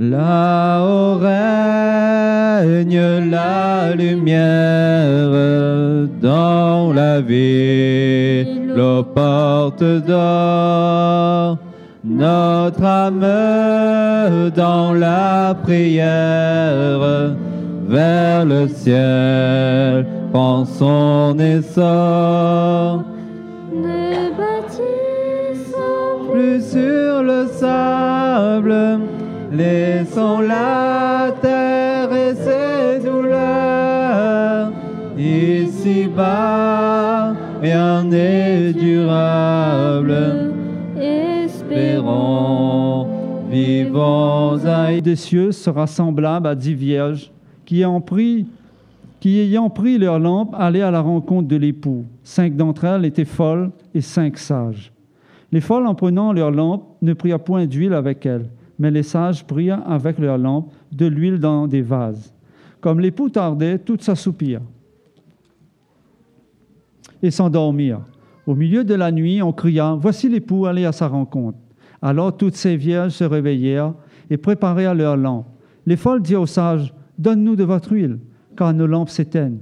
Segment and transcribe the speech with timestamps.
[0.00, 3.00] Là où règne
[3.32, 5.28] la lumière
[6.22, 11.58] dans la ville aux portes d'or,
[12.04, 17.34] notre âme dans la prière
[17.88, 23.02] vers le ciel prend son essor.
[23.74, 29.00] Ne bâtissons Plus sur le sable,
[29.50, 34.72] laissons la terre et ses douleurs.
[35.18, 40.52] Ici-bas, rien n'est durable.
[41.00, 43.08] Espérons,
[43.50, 47.30] vivons à des cieux sera semblable à dix vierges
[47.64, 47.84] qui
[49.20, 52.04] qui ayant pris leur lampe allaient à la rencontre de l'époux.
[52.22, 54.92] Cinq d'entre elles étaient folles et cinq sages.
[55.50, 59.44] Les folles, en prenant leur lampe, ne prirent point d'huile avec elles, mais les sages
[59.46, 62.32] prirent avec leur lampe de l'huile dans des vases.
[62.80, 64.62] Comme l'époux tardait, toutes s'assoupirent
[67.22, 68.04] et s'endormirent.
[68.46, 71.58] Au milieu de la nuit, on cria Voici l'époux, allez à sa rencontre.
[72.00, 73.94] Alors toutes ces vierges se réveillèrent
[74.30, 75.46] et préparèrent leurs lampes.
[75.86, 78.20] Les folles dirent aux sages Donne-nous de votre huile,
[78.56, 79.58] car nos lampes s'éteignent.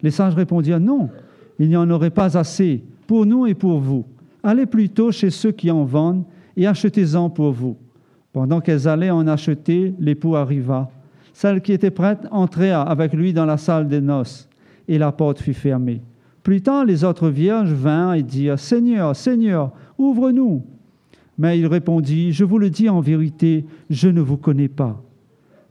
[0.00, 1.10] Les sages répondirent Non,
[1.58, 4.06] il n'y en aurait pas assez pour nous et pour vous.
[4.42, 6.24] Allez plutôt chez ceux qui en vendent
[6.56, 7.76] et achetez-en pour vous.
[8.32, 10.90] Pendant qu'elles allaient en acheter, l'époux arriva.
[11.32, 14.48] Celle qui était prête entra avec lui dans la salle des noces,
[14.86, 16.02] et la porte fut fermée.
[16.42, 20.62] Plus tard, les autres vierges vinrent et dirent Seigneur, Seigneur, ouvre-nous.
[21.38, 25.02] Mais il répondit Je vous le dis en vérité, je ne vous connais pas.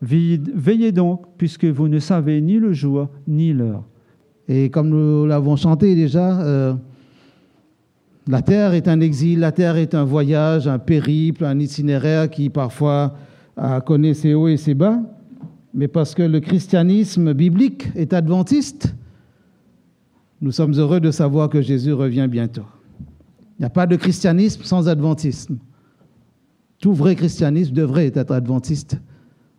[0.02, 3.84] Veillez donc, puisque vous ne savez ni le jour ni l'heure.
[4.48, 6.74] Et comme nous l'avons chanté déjà, euh,
[8.28, 12.50] la terre est un exil, la terre est un voyage, un périple, un itinéraire qui
[12.50, 13.16] parfois
[13.86, 15.00] connaît ses hauts et ses bas.
[15.74, 18.96] Mais parce que le christianisme biblique est adventiste,
[20.42, 22.66] nous sommes heureux de savoir que Jésus revient bientôt.
[23.58, 25.58] Il n'y a pas de christianisme sans adventisme.
[26.80, 28.98] Tout vrai christianisme devrait être adventiste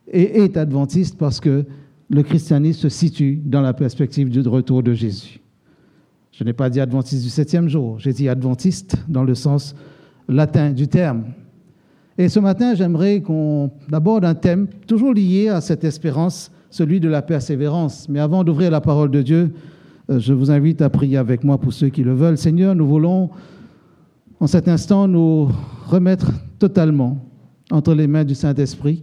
[0.09, 1.67] et est adventiste parce que
[2.09, 5.41] le christianisme se situe dans la perspective du retour de Jésus.
[6.41, 9.75] Je n'ai pas dit adventiste du septième jour, j'ai dit adventiste dans le sens
[10.27, 11.25] latin du terme.
[12.17, 17.11] Et ce matin, j'aimerais qu'on aborde un thème toujours lié à cette espérance, celui de
[17.11, 18.09] la persévérance.
[18.09, 19.53] Mais avant d'ouvrir la parole de Dieu,
[20.09, 22.39] euh, je vous invite à prier avec moi pour ceux qui le veulent.
[22.39, 23.29] Seigneur, nous voulons
[24.41, 25.51] en cet instant nous
[25.89, 27.19] remettre totalement
[27.71, 29.03] entre les mains du Saint-Esprit,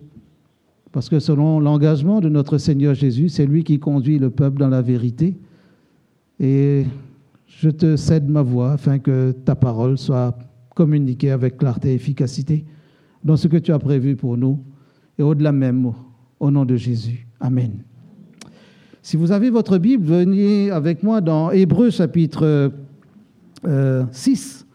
[0.91, 4.69] parce que selon l'engagement de notre Seigneur Jésus, c'est lui qui conduit le peuple dans
[4.69, 5.37] la vérité.
[6.39, 6.85] Et
[7.47, 10.37] je te cède ma voix afin que ta parole soit
[10.75, 12.65] communiquée avec clarté et efficacité
[13.23, 14.59] dans ce que tu as prévu pour nous,
[15.17, 15.91] et au-delà même,
[16.39, 17.27] au nom de Jésus.
[17.39, 17.83] Amen.
[19.01, 22.71] Si vous avez votre Bible, venez avec moi dans Hébreu chapitre
[23.65, 24.67] euh, 6.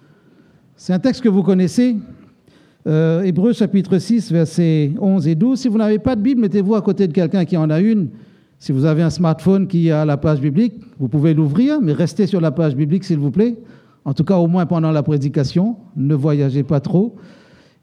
[0.74, 1.96] C'est un texte que vous connaissez.
[2.86, 5.60] Euh, Hébreu chapitre 6, versets 11 et 12.
[5.60, 8.08] Si vous n'avez pas de Bible, mettez-vous à côté de quelqu'un qui en a une.
[8.62, 12.28] Si vous avez un smartphone qui a la page biblique, vous pouvez l'ouvrir, mais restez
[12.28, 13.56] sur la page biblique, s'il vous plaît.
[14.04, 15.78] En tout cas, au moins pendant la prédication.
[15.96, 17.16] Ne voyagez pas trop.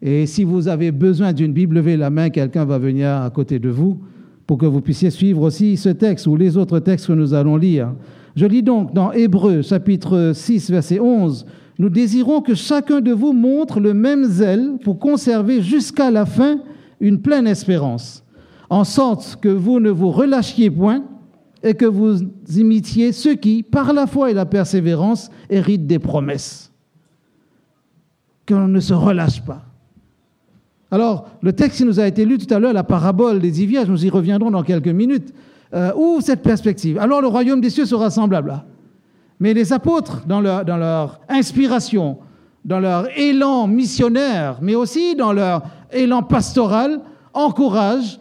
[0.01, 3.59] Et si vous avez besoin d'une Bible, levez la main, quelqu'un va venir à côté
[3.59, 3.99] de vous
[4.47, 7.57] pour que vous puissiez suivre aussi ce texte ou les autres textes que nous allons
[7.57, 7.93] lire.
[8.37, 11.45] Je lis donc dans Hébreu chapitre 6 verset 11,
[11.77, 16.59] Nous désirons que chacun de vous montre le même zèle pour conserver jusqu'à la fin
[17.01, 18.23] une pleine espérance,
[18.69, 21.03] en sorte que vous ne vous relâchiez point
[21.63, 22.19] et que vous
[22.55, 26.71] imitiez ceux qui, par la foi et la persévérance, héritent des promesses.
[28.47, 29.63] Qu'on ne se relâche pas.
[30.91, 33.67] Alors, le texte qui nous a été lu tout à l'heure, la parabole des dix
[33.87, 35.33] nous y reviendrons dans quelques minutes,
[35.73, 35.91] euh,
[36.21, 36.97] cette perspective.
[36.97, 38.65] Alors, le royaume des cieux sera semblable là.
[39.39, 42.17] Mais les apôtres, dans leur inspiration,
[42.65, 47.01] dans leur élan missionnaire, mais aussi dans leur élan pastoral,
[47.33, 48.19] encouragent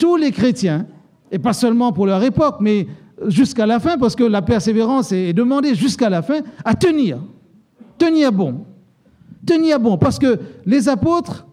[0.00, 0.86] tous les chrétiens,
[1.30, 2.88] et pas seulement pour leur époque, mais
[3.28, 7.18] jusqu'à la fin, parce que la persévérance est demandée jusqu'à la fin, à tenir.
[7.98, 8.64] Tenir bon.
[9.46, 9.98] Tenir bon.
[9.98, 11.46] Parce que les apôtres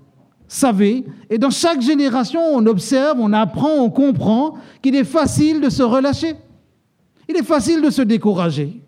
[0.48, 5.70] savaient, et dans chaque génération, on observe, on apprend, on comprend qu'il est facile de
[5.70, 6.36] se relâcher.
[7.28, 8.82] Il est facile de se décourager.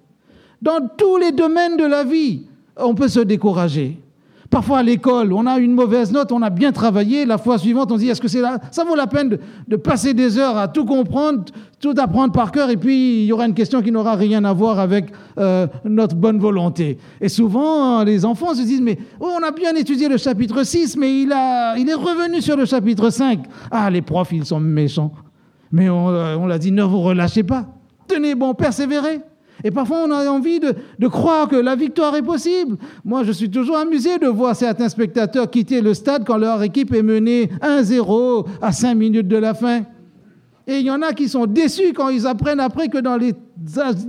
[0.61, 2.47] Dans tous les domaines de la vie,
[2.77, 3.99] on peut se décourager.
[4.49, 7.91] Parfois à l'école, on a une mauvaise note, on a bien travaillé, la fois suivante,
[7.91, 8.41] on se dit, est-ce que c'est
[8.71, 11.43] ça vaut la peine de, de passer des heures à tout comprendre,
[11.79, 14.53] tout apprendre par cœur, et puis il y aura une question qui n'aura rien à
[14.53, 15.05] voir avec
[15.37, 16.97] euh, notre bonne volonté.
[17.21, 20.97] Et souvent, les enfants se disent, mais oh, on a bien étudié le chapitre 6,
[20.97, 23.41] mais il, a, il est revenu sur le chapitre 5.
[23.69, 25.11] Ah, les profs, ils sont méchants.
[25.71, 27.67] Mais on, euh, on l'a dit, ne vous relâchez pas.
[28.07, 29.21] Tenez bon, persévérez.
[29.63, 32.77] Et parfois, on a envie de, croire que la victoire est possible.
[33.03, 36.93] Moi, je suis toujours amusé de voir certains spectateurs quitter le stade quand leur équipe
[36.93, 39.81] est menée 1-0 à 5 minutes de la fin.
[40.67, 43.33] Et il y en a qui sont déçus quand ils apprennent après que dans les,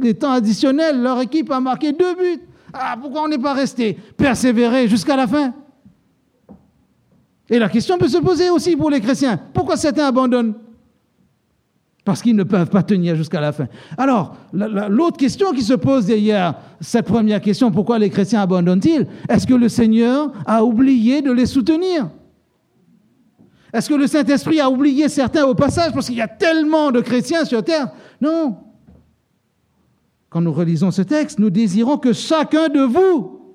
[0.00, 2.42] les temps additionnels, leur équipe a marqué deux buts.
[2.72, 3.98] Ah, pourquoi on n'est pas resté?
[4.16, 5.52] Persévérer jusqu'à la fin
[7.48, 9.40] Et la question peut se poser aussi pour les chrétiens.
[9.52, 10.54] Pourquoi certains abandonnent?
[12.10, 13.68] Parce qu'ils ne peuvent pas tenir jusqu'à la fin.
[13.96, 19.06] Alors, l'autre question qui se pose derrière cette première question, pourquoi les chrétiens abandonnent-ils?
[19.28, 22.10] Est-ce que le Seigneur a oublié de les soutenir?
[23.72, 25.92] Est-ce que le Saint-Esprit a oublié certains au passage?
[25.92, 28.56] Parce qu'il y a tellement de chrétiens sur terre Non.
[30.30, 33.54] Quand nous relisons ce texte, nous désirons que chacun de vous,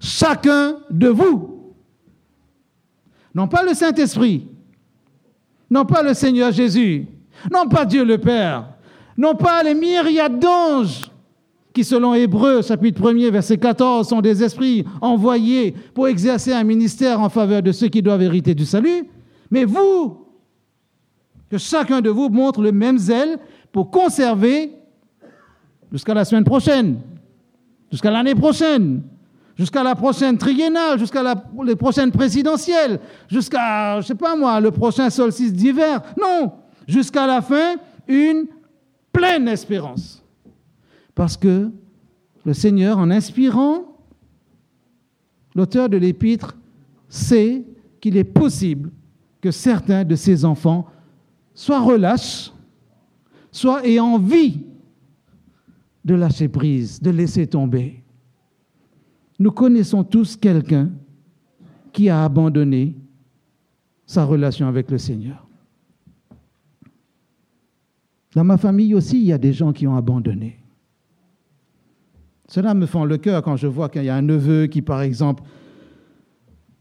[0.00, 1.74] chacun de vous,
[3.34, 4.46] non pas le Saint-Esprit,
[5.70, 7.06] non pas le Seigneur Jésus,
[7.50, 8.68] non pas Dieu le Père,
[9.16, 11.10] non pas les myriades d'anges
[11.72, 17.20] qui, selon Hébreu, chapitre 1er, verset 14, sont des esprits envoyés pour exercer un ministère
[17.20, 19.04] en faveur de ceux qui doivent hériter du salut,
[19.50, 20.26] mais vous,
[21.48, 23.38] que chacun de vous montre le même zèle
[23.72, 24.72] pour conserver
[25.92, 27.00] jusqu'à la semaine prochaine,
[27.90, 29.02] jusqu'à l'année prochaine,
[29.60, 31.22] jusqu'à la prochaine triennale, jusqu'à
[31.66, 32.98] les prochaines présidentielles,
[33.28, 36.00] jusqu'à, je sais pas moi, le prochain solstice d'hiver.
[36.18, 36.52] Non,
[36.88, 37.76] jusqu'à la fin,
[38.08, 38.46] une
[39.12, 40.24] pleine espérance.
[41.14, 41.70] Parce que
[42.46, 43.84] le Seigneur, en inspirant,
[45.54, 46.56] l'auteur de l'épître
[47.10, 47.62] sait
[48.00, 48.90] qu'il est possible
[49.42, 50.86] que certains de ses enfants
[51.52, 52.50] soient relâches,
[53.52, 54.60] soit aient envie
[56.02, 57.99] de lâcher prise, de laisser tomber.
[59.40, 60.90] Nous connaissons tous quelqu'un
[61.94, 62.94] qui a abandonné
[64.04, 65.48] sa relation avec le Seigneur.
[68.34, 70.58] Dans ma famille aussi, il y a des gens qui ont abandonné.
[72.48, 75.00] Cela me fend le cœur quand je vois qu'il y a un neveu qui, par
[75.00, 75.42] exemple,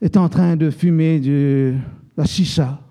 [0.01, 1.75] est en train de fumer de
[2.17, 2.81] la chicha,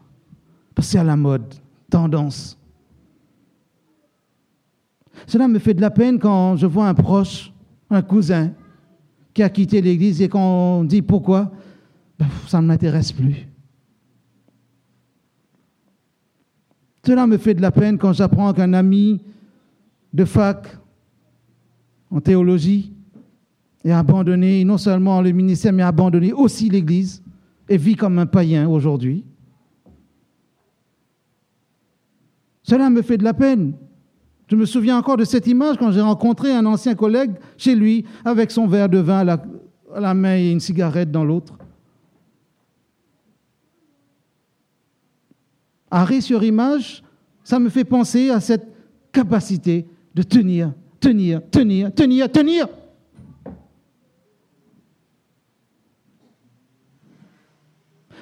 [0.75, 1.55] parce à la mode,
[1.91, 2.59] tendance.
[5.27, 7.53] Cela me fait de la peine quand je vois un proche,
[7.91, 8.53] un cousin,
[9.39, 11.53] qui a quitté l'Église et qu'on dit pourquoi,
[12.19, 13.47] ben, ça ne m'intéresse plus.
[17.07, 19.23] Cela me fait de la peine quand j'apprends qu'un ami
[20.13, 20.67] de fac
[22.11, 22.93] en théologie
[23.85, 27.23] est abandonné, non seulement le ministère, mais abandonné aussi l'Église
[27.69, 29.25] et vit comme un païen aujourd'hui.
[32.65, 33.75] Cela me fait de la peine
[34.49, 38.07] je me souviens encore de cette image quand j'ai rencontré un ancien collègue chez lui
[38.25, 41.59] avec son verre de vin à la, main et une cigarette dans l'autre.
[45.91, 47.03] Arrêt sur image,
[47.45, 48.67] ça me fait penser à cette
[49.13, 52.69] capacité de tenir, tenir, tenir, tenir, tenir.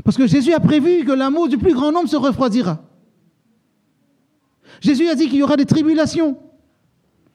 [0.04, 2.82] Parce que Jésus a prévu que l'amour du plus grand nombre se refroidira.
[4.80, 6.36] Jésus a dit qu'il y aura des tribulations.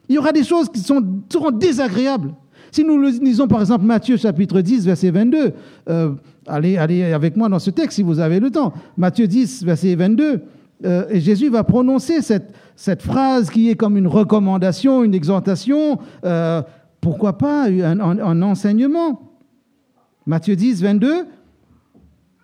[0.10, 2.34] Il y aura des choses qui seront désagréables.
[2.72, 5.54] Si nous lisons par exemple Matthieu chapitre 10, verset 22,
[5.90, 6.12] euh,
[6.48, 8.74] allez, avec moi dans ce texte si vous avez le temps.
[8.98, 10.42] Matthieu 10, verset 22,
[10.84, 16.62] euh, et Jésus va prononcer cette, phrase qui est comme une recommandation, une exhortation, euh,
[17.02, 19.34] pourquoi pas un, enseignement.
[20.26, 21.26] Matthieu 10, 22,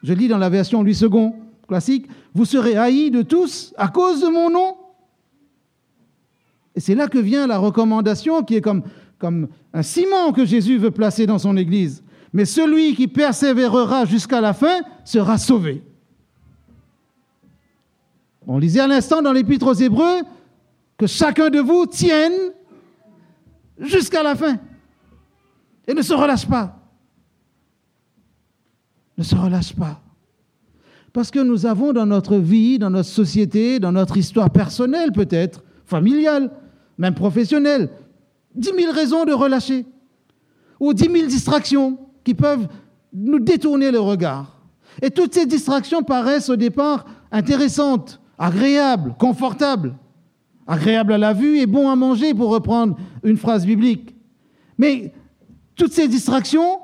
[0.04, 1.32] je lis dans la version Louis II
[1.68, 4.76] classique, vous serez haïs de tous à cause de mon nom.
[6.77, 8.84] Et c'est là que vient la recommandation qui est comme,
[9.74, 12.03] un ciment que Jésus veut placer dans son Église.
[12.34, 15.81] Mais celui qui persévérera jusqu'à la fin sera sauvé.
[18.46, 20.22] On lisait à l'instant dans l'Épître aux Hébreux
[21.00, 22.51] que chacun de vous tienne
[23.79, 24.60] jusqu'à la fin
[25.88, 26.79] et ne se relâche pas.
[29.17, 30.00] Ne se relâche pas.
[31.12, 35.63] Parce que nous avons dans notre vie, dans notre société, dans notre histoire personnelle peut-être,
[35.84, 36.51] familiale,
[36.98, 37.89] même professionnel,
[38.56, 39.86] dix mille raisons de relâcher,
[40.80, 42.68] ou dix mille distractions qui peuvent
[43.13, 44.60] nous détourner le regard.
[45.01, 49.96] Et toutes ces distractions paraissent au départ intéressantes, agréables, confortables,
[50.66, 54.16] agréables à la vue et bon à manger, pour reprendre une phrase biblique.
[54.77, 55.13] Mais
[55.75, 56.80] toutes ces distractions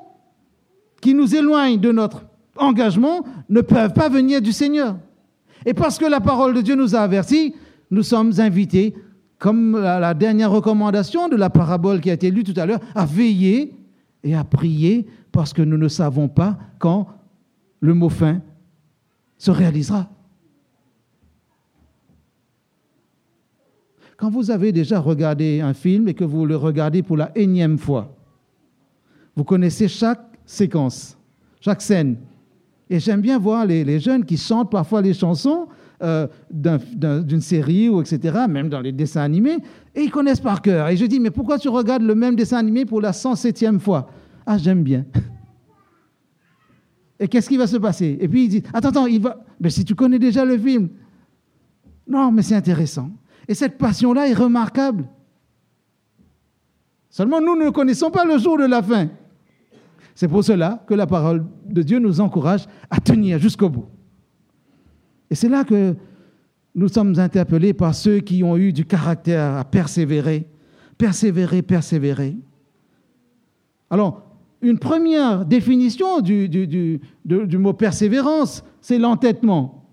[1.00, 2.24] qui nous éloignent de notre
[2.56, 4.96] engagement ne peuvent pas venir du Seigneur.
[5.66, 7.54] Et parce que la parole de Dieu nous a avertis,
[7.90, 8.94] nous sommes invités,
[9.44, 13.04] comme la, dernière recommandation de la parabole qui a été lue tout à l'heure, à
[13.04, 13.74] veiller
[14.22, 17.08] et à prier parce que nous ne savons pas quand
[17.80, 18.40] le mot fin
[19.36, 20.08] se réalisera.
[24.16, 27.76] Quand vous avez déjà regardé un film et que vous le regardez pour la énième
[27.76, 28.16] fois,
[29.36, 31.18] vous connaissez chaque séquence,
[31.60, 32.16] chaque scène.
[32.88, 35.68] Et j'aime bien voir les, les jeunes qui chantent parfois les chansons
[36.04, 39.56] euh, d'un- d'un- d'une série ou etc., même dans les dessins animés,
[39.94, 40.88] et ils connaissent par cœur.
[40.88, 44.08] Et je dis, mais pourquoi tu regardes le même dessin animé pour la 107e fois?
[44.46, 45.04] Ah, j'aime bien.
[47.20, 48.18] Et qu'est-ce qui va se passer?
[48.20, 49.38] Et puis il dit, attends, attends, il va...
[49.60, 50.88] Mais si tu connais déjà le film.
[52.08, 53.08] Non, mais c'est intéressant.
[53.48, 55.04] Et cette passion-là est remarquable.
[57.08, 59.08] Seulement, nous ne connaissons pas le jour de la fin.
[60.16, 63.86] C'est pour cela que la parole de Dieu nous encourage à tenir jusqu'au bout.
[65.34, 65.96] Et c'est là que
[66.76, 70.46] nous sommes interpellés par ceux qui ont eu du caractère à persévérer,
[70.96, 72.36] persévérer, persévérer.
[73.90, 74.22] Alors,
[74.62, 79.88] une première définition du, du- du- mot persévérance, c'est l'entêtement.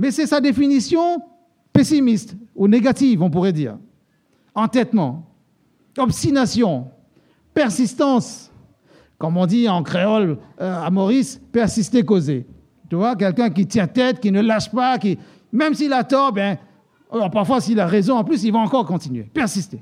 [0.00, 1.22] Mais c'est sa définition
[1.72, 3.78] pessimiste ou négative, on pourrait dire.
[4.52, 5.30] Entêtement,
[5.96, 6.88] obstination,
[7.54, 8.50] persistance.
[9.16, 12.48] Comme on dit en créole euh, à Maurice, persister, causer.
[12.88, 15.18] Tu vois, quelqu'un qui tient tête, qui ne lâche pas, qui,
[15.52, 16.56] même s'il a tort, ben,
[17.10, 19.80] alors parfois s'il a raison, en plus, il va encore continuer, persister.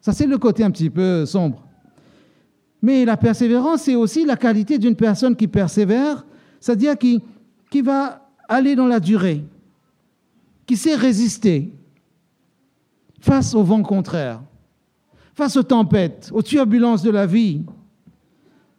[0.00, 1.64] Ça, c'est le côté un petit peu sombre.
[2.82, 6.26] Mais la persévérance, c'est aussi la qualité d'une personne qui persévère,
[6.58, 7.22] c'est-à-dire qui,
[7.70, 9.44] qui va aller dans la durée,
[10.66, 11.72] qui sait résister
[13.20, 14.42] face au vent contraire,
[15.34, 17.62] face aux tempêtes, aux turbulences de la vie.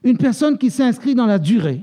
[0.03, 1.81] Une personne qui s'inscrit dans la durée.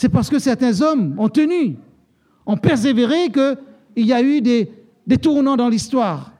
[0.00, 1.76] C'est parce que certains hommes ont tenu,
[2.46, 4.72] ont persévéré qu'il y a eu des,
[5.06, 6.32] des tournants dans l'histoire.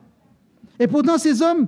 [0.78, 1.66] Et pourtant, ces hommes,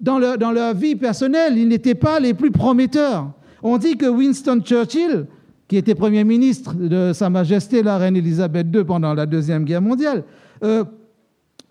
[0.00, 3.30] dans leur, dans leur vie personnelle, ils n'étaient pas les plus prometteurs.
[3.62, 5.26] On dit que Winston Churchill,
[5.68, 9.82] qui était Premier ministre de Sa Majesté la Reine Elisabeth II pendant la Deuxième Guerre
[9.82, 10.24] mondiale,
[10.62, 10.82] euh,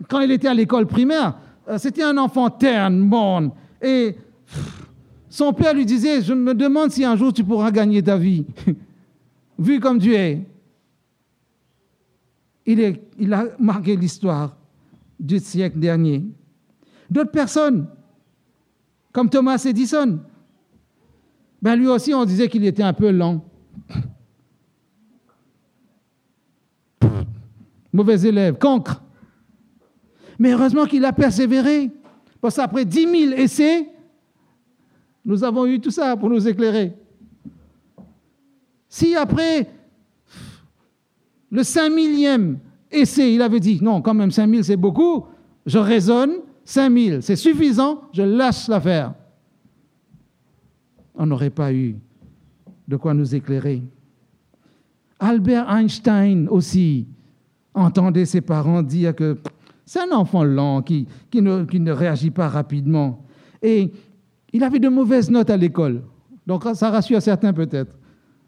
[0.08, 1.36] quand il était à l'école primaire,
[1.68, 3.50] euh, c'était un enfant terne, morne.
[3.82, 4.14] Et
[5.28, 8.44] son père lui disait, je me demande si un jour tu pourras gagner ta vie,
[9.58, 9.98] vu comme.
[12.66, 14.56] Il, est, il a marqué l'histoire
[15.20, 16.24] du siècle dernier.
[17.10, 17.86] D'autres personnes,
[19.12, 20.20] comme Thomas Edison,
[21.60, 23.44] ben lui aussi on disait qu'il était un peu lent.
[27.92, 29.02] Mauvais élève, cancre.
[30.38, 31.90] Mais heureusement qu'il a persévéré.
[32.40, 33.88] Parce qu'après 10 000 essais,
[35.24, 36.92] nous avons eu tout ça pour nous éclairer.
[38.94, 39.68] Si après
[41.50, 42.60] le 5 millième
[42.92, 45.26] essai, il avait dit, non, quand même 5 000 c'est beaucoup,
[45.66, 46.34] je raisonne,
[46.64, 49.14] 5 000 c'est suffisant, je lâche l'affaire.
[51.16, 51.96] On n'aurait pas eu
[52.86, 53.82] de quoi nous éclairer.
[55.18, 57.08] Albert Einstein aussi
[57.74, 59.38] entendait ses parents dire que
[59.84, 63.24] c'est un enfant lent qui, qui, ne, qui ne réagit pas rapidement.
[63.60, 63.90] Et
[64.52, 66.04] il avait de mauvaises notes à l'école.
[66.46, 67.92] Donc ça rassure certains peut-être.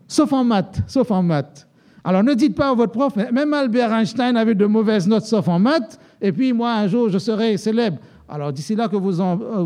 [0.08, 1.66] Sauf en maths, sauf en maths.
[2.04, 5.48] Alors ne dites pas à votre prof, même Albert Einstein avait de mauvaises notes sauf
[5.48, 7.98] en maths, et puis moi un jour je serai célèbre.
[8.28, 9.12] Alors d'ici là que vous,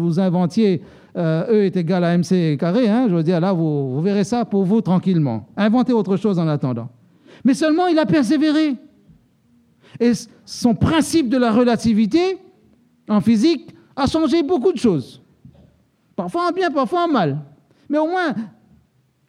[0.00, 0.82] vous inventiez
[1.16, 4.24] euh, E est égal à MC carré, hein, je veux dire là vous, vous verrez
[4.24, 5.48] ça pour vous tranquillement.
[5.54, 6.88] Inventez autre chose en attendant.
[7.44, 8.74] Mais seulement il a persévéré.
[9.98, 10.12] Et
[10.46, 12.38] son principe de la relativité
[13.08, 15.20] en physique a changé beaucoup de choses.
[16.16, 17.38] Parfois en bien, parfois en mal.
[17.88, 18.34] Mais au moins,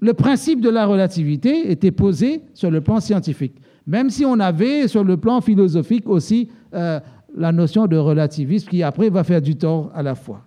[0.02, 3.54] le principe de la relativité était posé sur le plan scientifique.
[3.86, 7.00] Même si on avait sur le plan philosophique aussi euh,
[7.36, 10.42] la notion de relativisme qui après va faire du tort à la foi.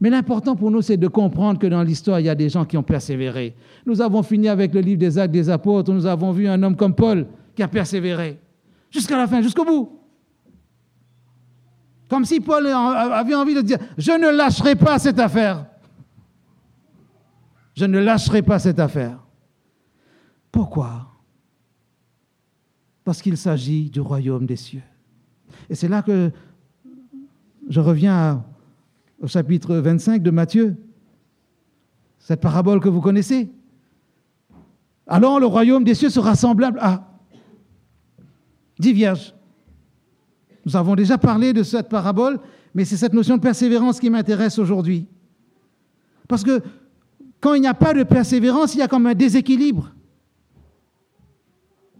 [0.00, 2.64] Mais l'important pour nous, c'est de comprendre que dans l'histoire, il y a des gens
[2.64, 3.54] qui ont persévéré.
[3.86, 6.76] Nous avons fini avec le livre des actes des apôtres, nous avons vu un homme
[6.76, 8.38] comme Paul qui a persévéré
[8.90, 10.00] jusqu'à la fin, jusqu'au bout.
[12.08, 15.66] Comme si Paul avait envie de dire, je ne lâcherai pas cette affaire.
[17.74, 19.18] Je ne lâcherai pas cette affaire.
[20.52, 21.08] Pourquoi?
[23.04, 24.82] Parce qu'il s'agit du royaume des cieux.
[25.68, 26.30] Et c'est là que
[27.68, 28.44] je reviens
[29.20, 30.76] au chapitre 25 de Matthieu,
[32.18, 33.50] cette parabole que vous connaissez.
[35.06, 37.10] Alors le royaume des cieux sera semblable à
[38.78, 39.34] dix vierges.
[40.64, 42.40] Nous avons déjà parlé de cette parabole,
[42.74, 45.06] mais c'est cette notion de persévérance qui m'intéresse aujourd'hui.
[46.26, 46.62] Parce que
[47.44, 49.92] quand il n'y a pas de persévérance, il y a comme un déséquilibre.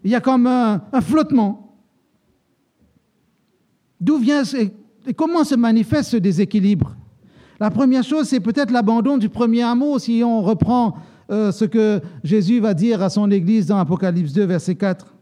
[0.02, 1.76] Il y a comme un, flottement.
[4.00, 4.42] D'où vient
[5.06, 6.96] et comment se manifeste ce déséquilibre?
[7.60, 10.96] La première chose, c'est peut-être l'abandon du premier amour, si on reprend
[11.30, 15.14] euh, ce que Jésus va dire à son Église dans Apocalypse 2, verset 4.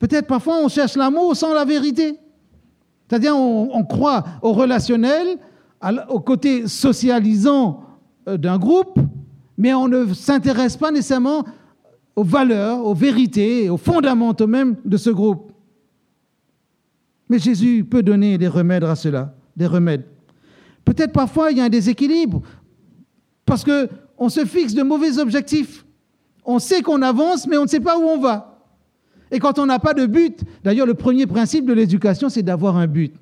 [0.00, 2.18] Peut-être parfois on cherche l'amour sans la vérité.
[3.08, 5.38] C'est-à-dire on, croit au relationnel,
[6.08, 7.82] au côté socialisant
[8.28, 8.98] euh, d'un groupe,
[9.58, 11.44] mais on ne s'intéresse pas nécessairement
[12.16, 15.52] aux valeurs, aux vérités, aux fondamentaux même de ce groupe.
[17.28, 20.04] Mais Jésus peut donner des remèdes à cela, des remèdes.
[20.84, 22.42] Peut-être parfois il y a un déséquilibre
[23.46, 23.88] parce que
[24.18, 25.84] on se fixe de mauvais objectifs.
[26.44, 28.62] On sait qu'on avance, mais on ne sait pas où on va.
[29.30, 32.76] Et quand on n'a pas de but, d'ailleurs le premier principe de l'éducation, c'est d'avoir
[32.76, 33.14] un but.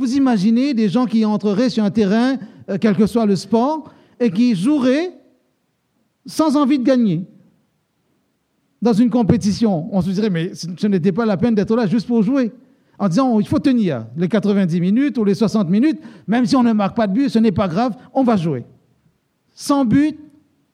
[0.00, 2.38] Vous imaginez des gens qui entreraient sur un terrain,
[2.70, 5.12] euh, quel que soit le sport, et qui joueraient
[6.24, 7.26] sans envie de gagner
[8.80, 9.94] dans une compétition.
[9.94, 12.50] On se dirait, mais ce ce n'était pas la peine d'être là juste pour jouer.
[12.98, 16.62] En disant, il faut tenir les 90 minutes ou les 60 minutes, même si on
[16.62, 18.64] ne marque pas de but, ce n'est pas grave, on va jouer.
[19.54, 20.18] Sans but,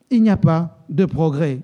[0.09, 1.59] il n'y a pas de progrès.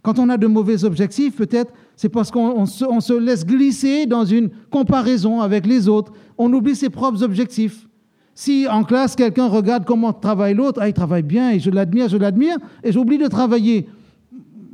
[0.00, 4.26] Quand on a de mauvais objectifs, peut-être c'est parce qu'on on se, laisse glisser dans
[4.26, 6.12] une comparaison avec les autres.
[6.36, 7.88] On oublie ses propres objectifs.
[8.34, 12.10] Si en classe, quelqu'un regarde comment travaille l'autre, ah, il travaille bien et je l'admire,
[12.10, 13.88] je l'admire, et j'oublie de travailler.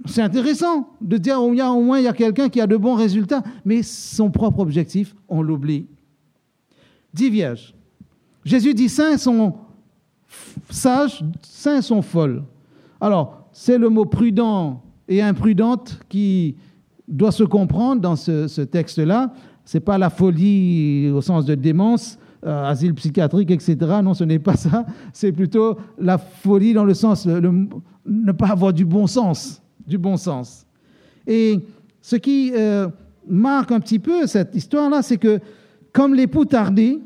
[0.05, 2.77] C'est intéressant de dire au moins, au moins il y a quelqu'un qui a de
[2.77, 5.87] bons résultats, mais son propre objectif, on l'oublie.
[7.15, 7.73] Dix vierges.
[8.45, 9.55] Jésus dit saints sont
[10.71, 12.43] sages, saints sont folles.
[13.01, 16.57] Alors, c'est le mot prudent et imprudente qui
[17.09, 19.33] doit se comprendre dans ce, texte-là.
[19.65, 23.77] Ce n'est pas la folie au sens de démence, euh, asile psychiatrique, etc.
[24.03, 24.85] Non, ce n'est pas ça.
[25.13, 27.53] C'est plutôt la folie dans le sens de
[28.07, 29.63] ne pas avoir du bon sens.
[29.87, 30.67] Du bon sens.
[31.27, 31.61] Et
[32.01, 32.89] ce qui euh,
[33.29, 35.39] marque un petit peu cette histoire-là, c'est que
[35.93, 36.99] comme l'époux tardé,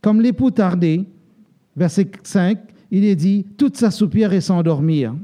[0.00, 1.06] comme l'époux tardé,
[1.76, 2.58] verset 5,
[2.90, 5.14] il est dit, toute s'assoupir et s'endormir.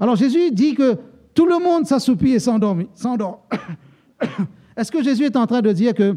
[0.00, 0.96] Alors Jésus dit que
[1.34, 3.46] tout le monde s'assoupit et s'endormit- s'endort.
[4.76, 6.16] Est-ce que Jésus est en train de dire que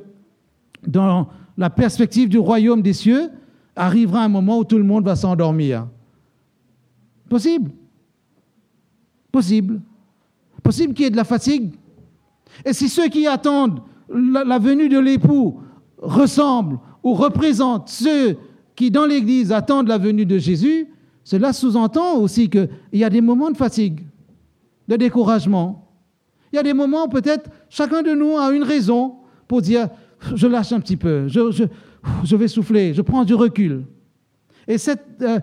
[0.85, 1.27] dans
[1.57, 3.29] la perspective du royaume des cieux,
[3.75, 5.87] arrivera un moment où tout le monde va s'endormir?
[7.29, 7.71] Possible.
[9.31, 9.81] Possible.
[10.63, 11.73] Possible qu'il y ait de la fatigue.
[12.65, 15.59] Et si ceux qui attendent la, la venue de l'époux
[15.99, 18.37] ressemblent ou représentent ceux
[18.75, 20.87] qui, dans l'Église, attendent la venue de Jésus,
[21.23, 24.01] cela sous-entend aussi qu'il y a des moments de fatigue,
[24.87, 25.89] de découragement.
[26.51, 29.15] Il y a des moments peut-être chacun de nous a une raison
[29.47, 29.89] pour dire
[30.35, 33.85] je lâche un petit peu, je, vais souffler, je prends du recul.
[34.67, 34.75] Et
[35.21, 35.39] euh,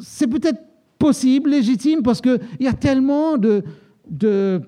[0.00, 0.60] c'est peut-être
[0.98, 3.62] possible, légitime, parce qu'il y a tellement de,
[4.08, 4.60] de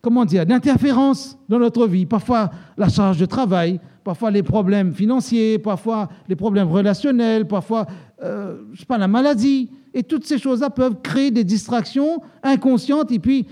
[0.00, 2.06] comment dire, d'interférences dans notre vie.
[2.06, 7.86] Parfois la charge de travail, parfois les problèmes financiers, parfois les problèmes relationnels, parfois,
[8.22, 9.70] euh, sais pas, la maladie.
[9.92, 13.10] Et toutes ces choses-là peuvent créer des distractions inconscientes.
[13.12, 13.46] Et puis,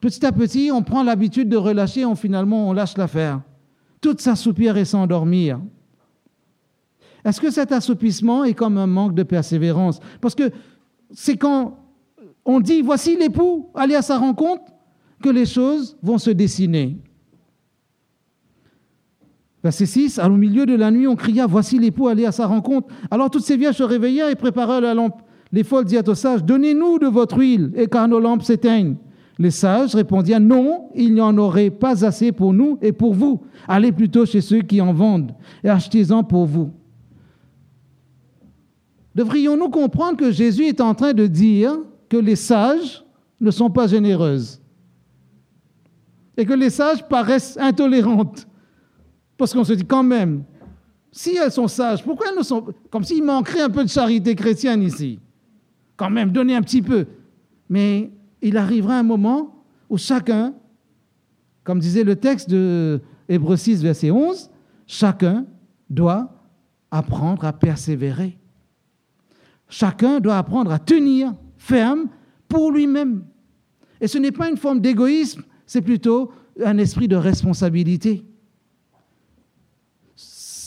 [0.00, 3.40] petit à petit, on prend l'habitude de relâcher, on, finalement, on lâche l'affaire.
[4.00, 5.60] Tout s'assoupir et s'endormir.
[7.24, 10.00] Est-ce que cet assoupissement est comme un manque de persévérance?
[10.20, 10.50] Parce que
[11.12, 11.78] c'est quand
[12.44, 14.62] on dit voici l'époux, allez à sa rencontre,
[15.22, 16.96] que les choses vont se dessiner.
[19.62, 22.88] Verset 6, au milieu de la nuit, on cria, voici l'époux, allez à sa rencontre.
[23.10, 25.20] Alors toutes ces vierges se réveillèrent et préparèrent la lampe.
[25.52, 28.96] Les folles dirent aux sages, donnez-nous de votre huile, et car nos lampes s'éteignent.
[29.38, 33.40] Les sages répondirent, non, il n'y en aurait pas assez pour nous et pour vous.
[33.66, 35.32] Allez plutôt chez ceux qui en vendent
[35.64, 36.70] et achetez-en pour vous.
[39.14, 43.04] Devrions-nous comprendre que Jésus est en train de dire que les sages
[43.40, 44.60] ne sont pas généreuses
[46.36, 48.46] et que les sages paraissent intolérantes?
[49.40, 50.44] Parce qu'on se dit quand même,
[51.10, 54.34] si elles sont sages, pourquoi elles ne sont comme s'il manquerait un peu de charité
[54.34, 55.18] chrétienne ici
[55.96, 57.06] Quand même, donner un petit peu.
[57.70, 58.10] Mais
[58.42, 60.52] il arrivera un moment où chacun,
[61.64, 63.00] comme disait le texte de
[63.30, 64.50] Hébreux 6, verset 11,
[64.86, 65.46] chacun
[65.88, 66.34] doit
[66.90, 68.36] apprendre à persévérer.
[69.70, 72.08] Chacun doit apprendre à tenir ferme
[72.46, 73.24] pour lui-même.
[74.02, 76.30] Et ce n'est pas une forme d'égoïsme, c'est plutôt
[76.62, 78.26] un esprit de responsabilité.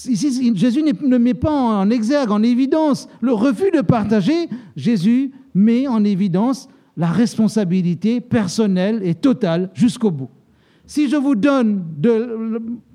[0.06, 4.50] Jésus ne met pas en exergue, en évidence le refus de partager.
[4.76, 10.30] Jésus met en évidence la responsabilité personnelle et totale jusqu'au bout.
[10.86, 11.84] Si je vous donne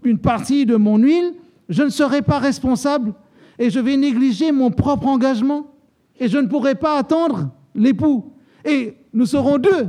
[0.05, 1.33] une partie de mon huile,
[1.69, 3.15] je ne serai pas responsable.
[3.59, 5.67] et je vais négliger mon propre engagement
[6.21, 8.33] et je ne pourrai pas attendre l'époux.
[8.65, 9.89] Et nous serons deux.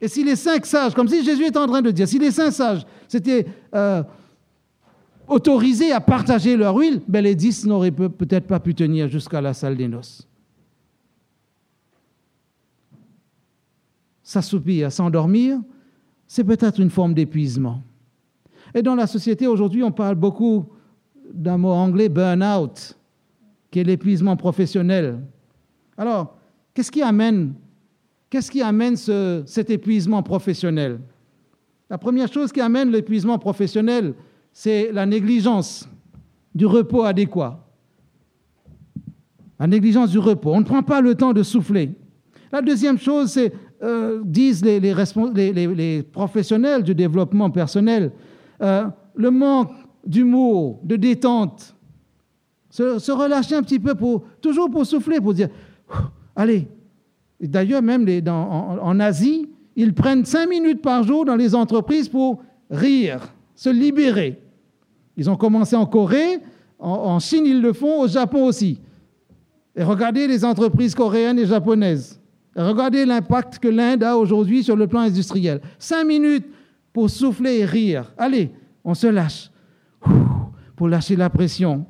[0.00, 2.30] Et si les cinq sages, comme si Jésus était en train de dire, si les
[2.30, 4.02] cinq sages s'étaient euh,
[5.32, 9.40] autorisés à partager leur huile, ben les dix n'auraient peut- peut-être pas pu tenir jusqu'à
[9.40, 10.28] la salle des noces.
[14.22, 15.58] S'assoupir, s'endormir,
[16.26, 17.82] c'est peut-être une forme d'épuisement.
[18.74, 20.66] Et dans la société aujourd'hui, on parle beaucoup
[21.32, 22.96] d'un mot anglais, burn-out,
[23.70, 25.18] qui est l'épuisement professionnel.
[25.96, 26.36] Alors,
[26.72, 27.54] qu'est-ce qui amène,
[28.30, 31.00] qu'est-ce qui amène ce- cet épuisement professionnel?
[31.90, 34.14] La première chose qui amène l'épuisement professionnel,
[34.52, 35.88] c'est la négligence
[36.54, 37.58] du repos adéquat.
[39.58, 40.52] La négligence du repos.
[40.52, 41.92] On ne prend pas le temps de souffler.
[42.50, 48.12] La deuxième chose, c'est, euh, disent les, professionnels du développement personnel,
[48.60, 49.72] euh, le manque
[50.06, 51.74] d'humour, de détente.
[52.70, 55.48] Se, relâcher un petit peu pour, toujours pour souffler, pour dire,
[56.36, 56.68] allez.
[57.40, 63.20] D'ailleurs, même en Asie, ils prennent cinq minutes par jour dans les entreprises pour rire,
[63.62, 64.40] se libérer.
[65.16, 66.40] Ils ont commencé en Corée,
[66.80, 68.80] en, Chine ils le font, au Japon aussi.
[69.76, 72.20] Et regardez les entreprises coréennes et japonaises.
[72.56, 75.60] Regardez l'impact que l'Inde a aujourd'hui sur le plan industriel.
[75.78, 76.46] Cinq minutes
[76.92, 78.12] pour souffler et rire.
[78.18, 78.50] Allez,
[78.82, 79.48] on se lâche.
[80.74, 81.86] Pour lâcher la pression.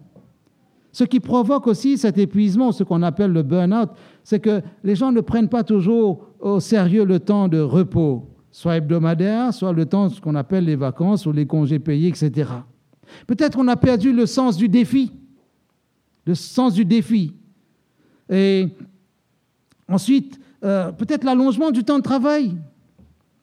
[0.93, 3.89] Ce qui provoque aussi cet épuisement, ce qu'on appelle le burn-out,
[4.25, 8.77] c'est que les gens ne prennent pas toujours au sérieux le temps de repos, soit
[8.77, 12.51] hebdomadaire, soit le temps, ce qu'on appelle les vacances ou les congés payés, etc.
[13.27, 15.11] Peut-être on a perdu le sens du défi,
[16.27, 17.35] le sens du défi.
[18.31, 18.69] Et
[19.89, 22.55] ensuite, euh, peut-être l'allongement du temps de travail.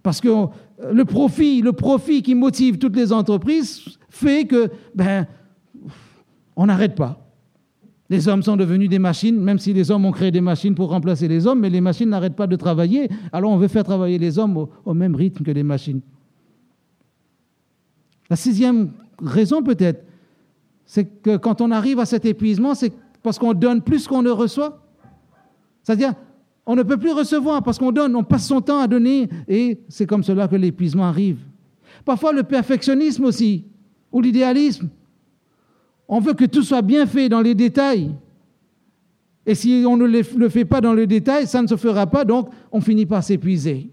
[0.03, 0.47] Parce que euh,
[0.93, 5.27] le profit, le profit qui motive toutes les entreprises fait que, ben,
[6.55, 7.28] on n'arrête pas.
[8.09, 10.89] Les hommes sont devenus des machines, même si les hommes ont créé des machines pour
[10.89, 13.07] remplacer les hommes, mais les machines n'arrêtent pas de travailler.
[13.31, 16.01] Alors on veut faire travailler les hommes au, même rythme que les machines.
[18.29, 18.91] La sixième
[19.21, 20.03] raison peut-être,
[20.85, 22.91] c'est que quand on arrive à cet épuisement, c'est
[23.21, 24.81] parce qu'on donne plus qu'on ne reçoit.
[25.83, 26.13] C'est-à-dire,
[26.65, 29.79] on ne peut plus recevoir parce qu'on donne, on passe son temps à donner, et
[29.87, 31.39] c'est comme cela que l'épuisement arrive.
[32.05, 33.65] Parfois le perfectionnisme aussi,
[34.11, 34.89] ou l'idéalisme.
[36.09, 38.11] On veut que tout soit bien fait dans les détails.
[39.45, 42.25] Et si on ne le fait pas dans le détail, ça ne se fera pas,
[42.25, 43.89] donc on finit par s'épuiser.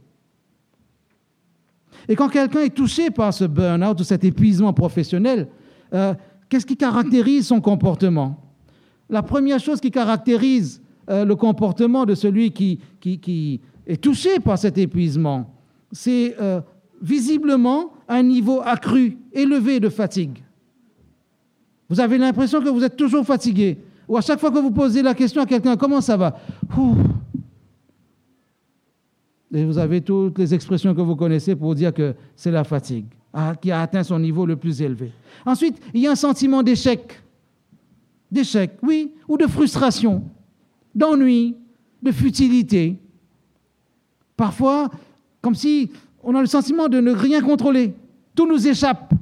[2.09, 5.49] Et quand quelqu'un est touché par ce burn-out ou cet épuisement professionnel,
[5.93, 6.15] euh,
[6.49, 8.41] qu'est-ce qui caractérise son comportement?
[9.11, 12.81] La première chose qui caractérise euh, le comportement de celui qui,
[13.87, 15.55] est touché par cet épuisement,
[15.93, 16.61] c'est euh,
[17.01, 20.43] visiblement un niveau accru, élevé de fatigue.
[21.89, 23.79] Vous avez l'impression que vous êtes toujours fatigué.
[24.09, 26.39] Ou à chaque fois que vous posez la question à quelqu'un, comment ça va?
[26.77, 26.97] Ouh.
[29.53, 33.07] Et vous avez toutes les expressions que vous connaissez pour dire que c'est la fatigue
[33.33, 35.13] ah, qui a atteint son niveau le plus élevé.
[35.45, 37.23] Ensuite, il y a un sentiment d'échec.
[38.31, 40.25] D'échec, oui, ou de frustration,
[40.95, 41.57] d'ennui,
[42.03, 42.97] de futilité.
[44.37, 44.91] Parfois,
[45.41, 45.91] comme si
[46.27, 47.95] on a le sentiment de ne rien contrôler.
[48.35, 49.15] Tout nous échappe.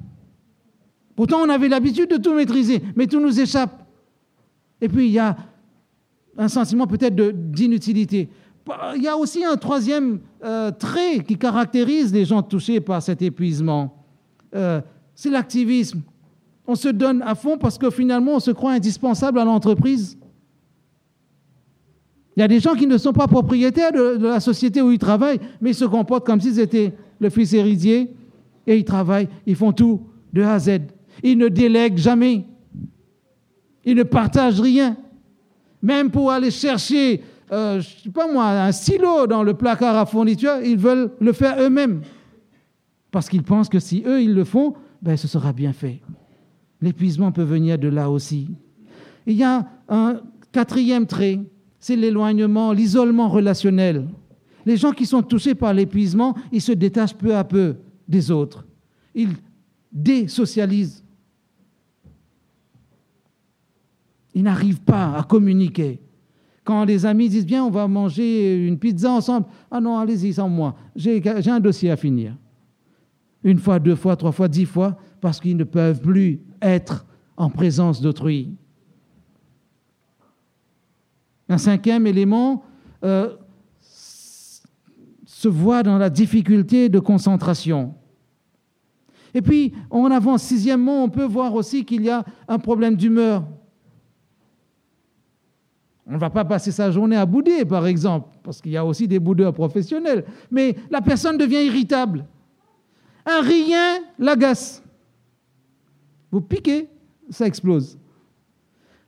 [1.16, 3.86] Pourtant, on avait l'habitude de tout maîtriser, mais tout nous échappe.
[4.80, 5.36] Et puis, il y a
[6.36, 8.28] un sentiment peut-être d'inutilité.
[8.96, 13.20] Il y a aussi un troisième euh, trait qui caractérise les gens touchés par cet
[13.22, 14.04] épuisement.
[14.54, 14.80] Euh,
[15.14, 16.00] c'est l'activisme.
[16.66, 20.16] On se donne à fond parce que finalement, on se croit indispensable à l'entreprise.
[22.36, 24.98] Il y a des gens qui ne sont pas propriétaires de, la société où ils
[24.98, 28.12] travaillent, mais ils se comportent comme s'ils étaient le fils héritier
[28.66, 30.00] et ils travaillent, ils font tout
[30.32, 30.80] de A à Z.
[31.22, 32.44] Ils ne délèguent jamais.
[33.84, 34.96] Ils ne partagent rien.
[35.82, 37.22] Même pour aller chercher,
[37.52, 41.32] euh, je sais pas moi, un stylo dans le placard à fourniture, ils veulent le
[41.32, 42.00] faire eux-mêmes.
[43.10, 46.00] Parce qu'ils pensent que si eux, ils le font, ben, ce sera bien fait.
[46.80, 48.48] L'épuisement peut venir de là aussi.
[49.26, 51.40] Il y a un quatrième trait,
[51.78, 54.06] c'est l'éloignement, l'isolement relationnel.
[54.66, 57.76] Les gens qui sont touchés par l'épuisement, ils se détachent peu à peu
[58.08, 58.64] des autres.
[59.14, 59.30] Ils
[59.92, 61.03] désocialisent.
[64.34, 66.00] Ils n'arrivent pas à communiquer.
[66.64, 70.48] Quand les amis disent bien, on va manger une pizza ensemble, ah non, allez-y sans
[70.48, 72.36] moi, j'ai un dossier à finir.
[73.42, 77.50] Une fois, deux fois, trois fois, dix fois, parce qu'ils ne peuvent plus être en
[77.50, 78.54] présence d'autrui.
[81.48, 82.64] Un cinquième élément
[83.04, 83.36] euh,
[83.82, 87.94] se voit dans la difficulté de concentration.
[89.34, 93.44] Et puis, en avant, sixièmement, on peut voir aussi qu'il y a un problème d'humeur.
[96.06, 98.84] On ne va pas passer sa journée à bouder, par exemple, parce qu'il y a
[98.84, 100.24] aussi des boudeurs professionnels.
[100.50, 102.26] Mais la personne devient irritable.
[103.24, 104.82] Un rien l'agace.
[106.30, 106.88] Vous piquez,
[107.30, 107.98] ça explose.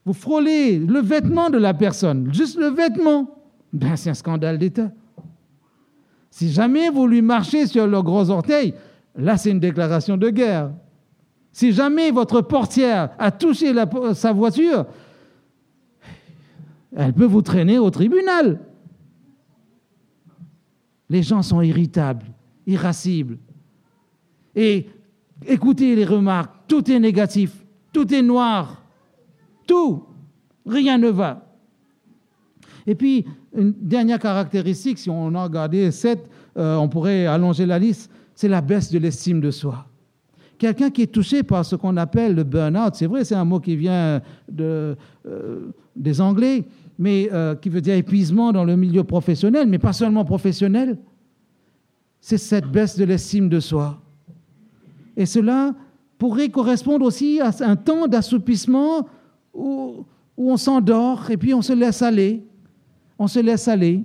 [0.06, 3.36] Vous frôlez le vêtement de la personne, juste le vêtement.
[3.72, 4.90] Ben, c'est un scandale d'État.
[6.30, 8.74] Si jamais vous lui marchez sur le gros orteil,
[9.16, 10.70] là, c'est une déclaration de guerre.
[11.52, 13.74] Si jamais votre portière a touché
[14.14, 14.86] sa voiture,
[16.96, 18.58] elle peut vous traîner au tribunal.
[21.08, 22.24] Les gens sont irritables,
[22.66, 23.38] irascibles.
[24.54, 24.86] Et
[25.46, 27.52] écoutez les remarques, tout est négatif,
[27.92, 28.82] tout est noir,
[29.66, 30.04] tout,
[30.64, 31.42] rien ne va.
[32.86, 37.78] Et puis, une dernière caractéristique, si on en regardait sept, euh, on pourrait allonger la
[37.78, 39.86] liste, c'est la baisse de l'estime de soi.
[40.58, 43.60] Quelqu'un qui est touché par ce qu'on appelle le burn-out, c'est vrai, c'est un mot
[43.60, 44.22] qui vient
[44.58, 44.94] euh,
[45.94, 46.64] des Anglais,
[46.98, 50.98] mais euh, qui veut dire épuisement dans le milieu professionnel, mais pas seulement professionnel.
[52.20, 54.00] C'est cette baisse de l'estime de soi.
[55.16, 55.74] Et cela
[56.18, 59.06] pourrait correspondre aussi à un temps d'assoupissement
[59.52, 60.04] où,
[60.36, 62.44] où on s'endort et puis on se laisse aller.
[63.18, 64.02] On se laisse aller.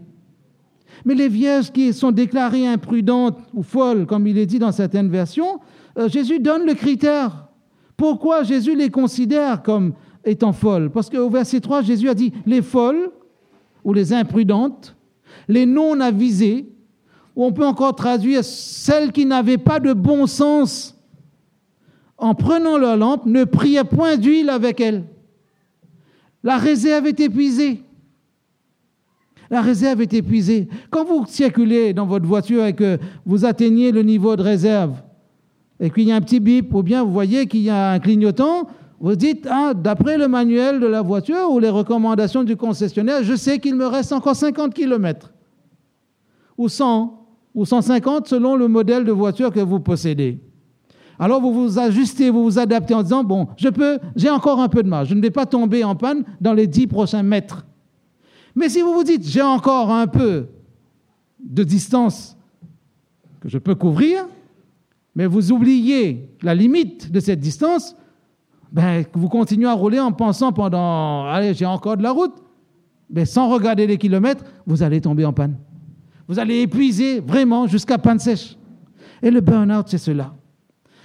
[1.06, 5.10] Mais les vierges qui sont déclarées imprudentes ou folles, comme il est dit dans certaines
[5.10, 5.60] versions,
[5.98, 7.48] euh, Jésus donne le critère.
[7.98, 9.94] Pourquoi Jésus les considère comme
[10.26, 13.12] étant folles Parce qu'au verset 3, Jésus a dit les folles
[13.84, 14.96] ou les imprudentes,
[15.48, 16.68] les non avisées,
[17.36, 20.98] ou on peut encore traduire celles qui n'avaient pas de bon sens,
[22.18, 25.06] en prenant leur lampe, ne priaient point d'huile avec elle.
[26.44, 27.84] La réserve est épuisée.
[29.50, 30.70] La réserve est épuisée.
[30.92, 35.02] Quand vous circulez dans votre voiture et que vous atteignez le niveau de réserve,
[35.80, 38.00] et qu'il y a un petit bip, ou bien vous voyez qu'il y a un
[38.00, 38.68] clignotant,
[39.02, 43.36] vous dites, ah, d'après le manuel de la voiture ou les recommandations du concessionnaire, je
[43.36, 45.34] sais qu'il me reste encore 50 km,
[46.56, 50.40] ou 100, ou 150 selon le modèle de voiture que vous possédez.
[51.18, 54.70] Alors vous vous ajustez, vous vous adaptez en disant, bon, je peux, j'ai encore un
[54.70, 57.66] peu de marge, je ne vais pas tomber en panne dans les 10 prochains mètres.
[58.56, 60.46] Mais si vous vous dites, j'ai encore un peu
[61.40, 62.38] de distance
[63.40, 64.28] que je peux couvrir,
[65.16, 67.96] mais vous oubliez la limite de cette distance,
[68.72, 72.34] ben, vous continuez à rouler en pensant pendant, allez, j'ai encore de la route,
[73.10, 75.58] mais sans regarder les kilomètres, vous allez tomber en panne.
[76.28, 78.56] Vous allez épuiser vraiment jusqu'à panne sèche.
[79.22, 80.34] Et le burn-out, c'est cela.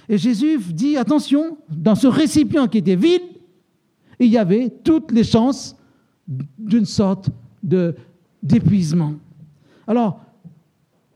[0.07, 3.21] Et Jésus dit, attention, dans ce récipient qui était vide,
[4.19, 5.75] il y avait toutes les chances
[6.27, 7.29] d'une sorte
[7.61, 7.95] de,
[8.41, 9.13] d'épuisement.
[9.85, 10.21] Alors,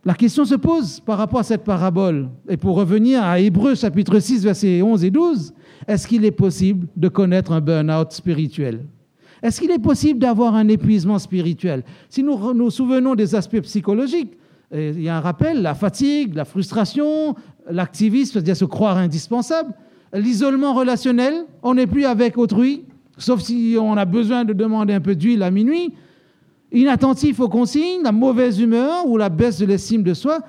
[0.04, 2.30] la question se pose par rapport à cette parabole.
[2.50, 5.54] Et pour revenir à Hébreu chapitre 6, versets 11 et 12,
[5.88, 8.86] est-ce qu'il est possible de connaître un burn-out spirituel?
[9.44, 11.84] Est-ce qu'il est possible d'avoir un épuisement spirituel?
[12.10, 14.38] Si nous nous souvenons des aspects psychologiques,
[14.74, 17.36] il y a un rappel, la fatigue, la frustration,
[17.70, 19.74] l'activisme, c'est-à-dire se croire indispensable,
[20.14, 22.86] l'isolement relationnel, on n'est plus avec autrui,
[23.18, 25.94] sauf si on a besoin de demander un peu d'huile à minuit,
[26.72, 30.40] inattentif aux consignes, la mauvaise humeur ou la baisse de l'estime de soi,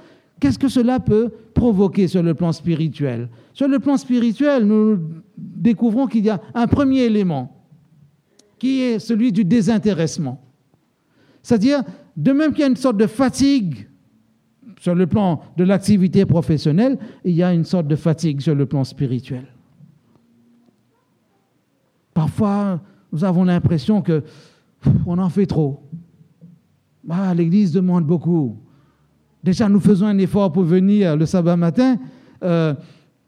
[0.41, 3.29] qu'est-ce que cela peut provoquer sur le plan spirituel?
[3.53, 4.99] Sur le plan spirituel, nous
[5.37, 7.65] découvrons qu'il y a un premier élément,
[8.59, 10.41] qui est celui du désintéressement.
[11.43, 11.83] C'est-à-dire,
[12.17, 13.89] de même qu'il y a une sorte de fatigue
[14.79, 18.67] sur le plan de l'activité professionnelle, il y a une sorte de fatigue sur le
[18.67, 19.47] plan spirituel.
[22.15, 22.81] Parfois,
[23.13, 24.23] nous avons l'impression que
[25.07, 25.83] on en fait trop.
[27.09, 28.57] Ah, L'Église demande beaucoup.
[29.43, 31.97] Déjà, nous faisons un effort pour venir le sabbat matin.
[32.43, 32.75] Euh,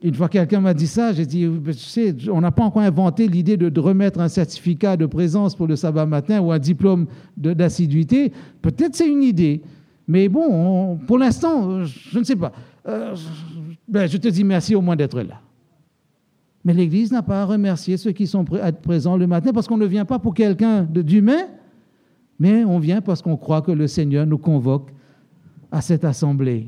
[0.02, 3.26] une fois quelqu'un m'a dit ça, j'ai dit, tu sais, on n'a pas encore inventé
[3.26, 7.06] l'idée de, remettre un certificat de présence pour le sabbat matin ou un diplôme
[7.36, 8.30] d'assiduité.
[8.60, 9.62] Peut-être c'est une idée.
[10.06, 12.52] Mais bon, on, pour l'instant, je ne sais pas.
[12.86, 13.16] Euh,
[13.88, 15.40] ben, je te dis merci au moins d'être là.
[16.64, 19.78] Mais l'Église n'a pas à remercier ceux qui sont pr présents le matin parce qu'on
[19.78, 21.46] ne vient pas pour quelqu'un d'humain,
[22.38, 24.90] mais on vient parce qu'on croit que le Seigneur nous convoque
[25.70, 26.66] à cette assemblée.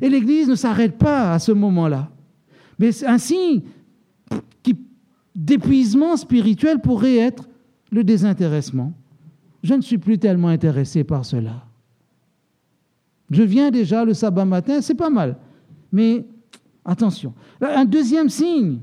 [0.00, 2.10] Et l'Église ne s'arrête pas à ce moment-là.
[2.78, 3.62] Mais un signe
[5.34, 7.48] d'épuisement spirituel pourrait être
[7.90, 8.92] le désintéressement.
[9.62, 11.64] Je ne suis plus tellement intéressé par cela.
[13.30, 15.36] Je viens déjà le sabbat matin, c'est pas mal.
[15.90, 16.24] Mais
[16.84, 17.32] attention.
[17.60, 18.78] Un deuxième signe,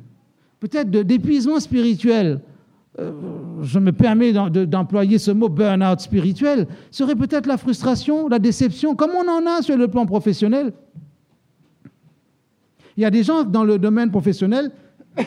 [0.60, 2.42] peut-être d'épuisement spirituel,
[3.00, 3.12] euh,
[3.62, 9.12] je me permets d'employer ce mot burn-out spirituel, serait peut-être la frustration, la déception, comme
[9.12, 10.74] on en a sur le plan professionnel.
[12.98, 14.72] Il y a des gens dans le domaine professionnel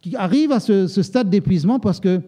[0.00, 2.20] qui arrivent à ce, stade d'épuisement parce que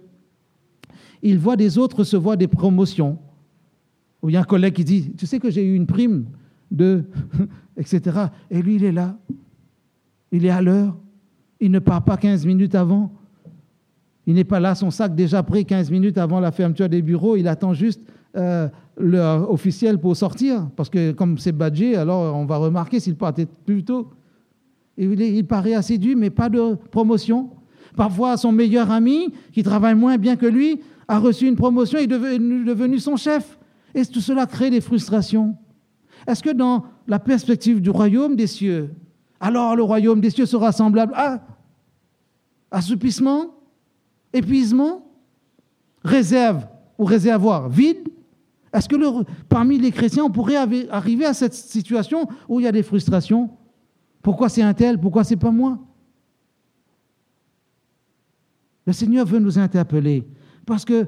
[1.23, 3.19] il voit des autres recevoir des promotions.
[4.27, 6.27] Il y a un collègue qui dit, tu sais que j'ai eu une prime
[6.71, 7.05] de,
[7.77, 8.27] etc.
[8.51, 9.17] Et lui, il est là.
[10.33, 10.97] Il est à l'heure.
[11.61, 13.13] Il ne part pas 15 minutes avant.
[14.27, 17.37] Il n'est pas là, son sac déjà prêt 15 minutes avant la fermeture des bureaux.
[17.37, 18.01] Il attend juste
[18.37, 20.67] euh, l'heure officielle pour sortir.
[20.77, 24.11] Parce que comme c'est badgé, alors on va remarquer s'il partait plus tôt.
[24.97, 27.51] Il, est- il paraît assidu, mais pas de promotion.
[27.97, 32.05] Parfois, son meilleur ami, qui travaille moins bien que lui, a reçu une promotion et
[32.05, 33.59] est devenu, devenu son chef.
[33.95, 35.55] Et tout cela crée des frustrations.
[36.27, 38.91] Est-ce que dans la perspective du royaume des cieux,
[39.39, 41.43] alors le royaume des cieux sera semblable à
[42.71, 43.55] assoupissement,
[44.35, 45.07] épuisement,
[46.05, 46.67] réserve
[46.99, 48.09] ou réservoir vide
[48.73, 50.57] Est-ce que le- parmi les chrétiens, on pourrait
[50.91, 53.51] arriver à cette situation où il y a des frustrations?
[54.21, 54.99] Pourquoi c'est un tel?
[54.99, 55.79] Pourquoi c'est pas moi?
[58.87, 60.25] Le Seigneur veut nous interpeller
[60.67, 61.07] parce que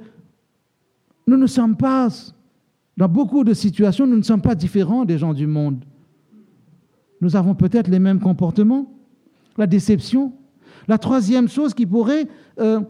[1.26, 2.08] nous ne sommes pas,
[2.96, 5.84] dans beaucoup de situations, nous ne sommes pas différents des gens du monde.
[7.20, 8.86] Nous avons peut-être les mêmes comportements,
[9.56, 10.32] la déception.
[10.88, 12.28] La troisième chose qui pourrait
[12.60, 12.80] euh,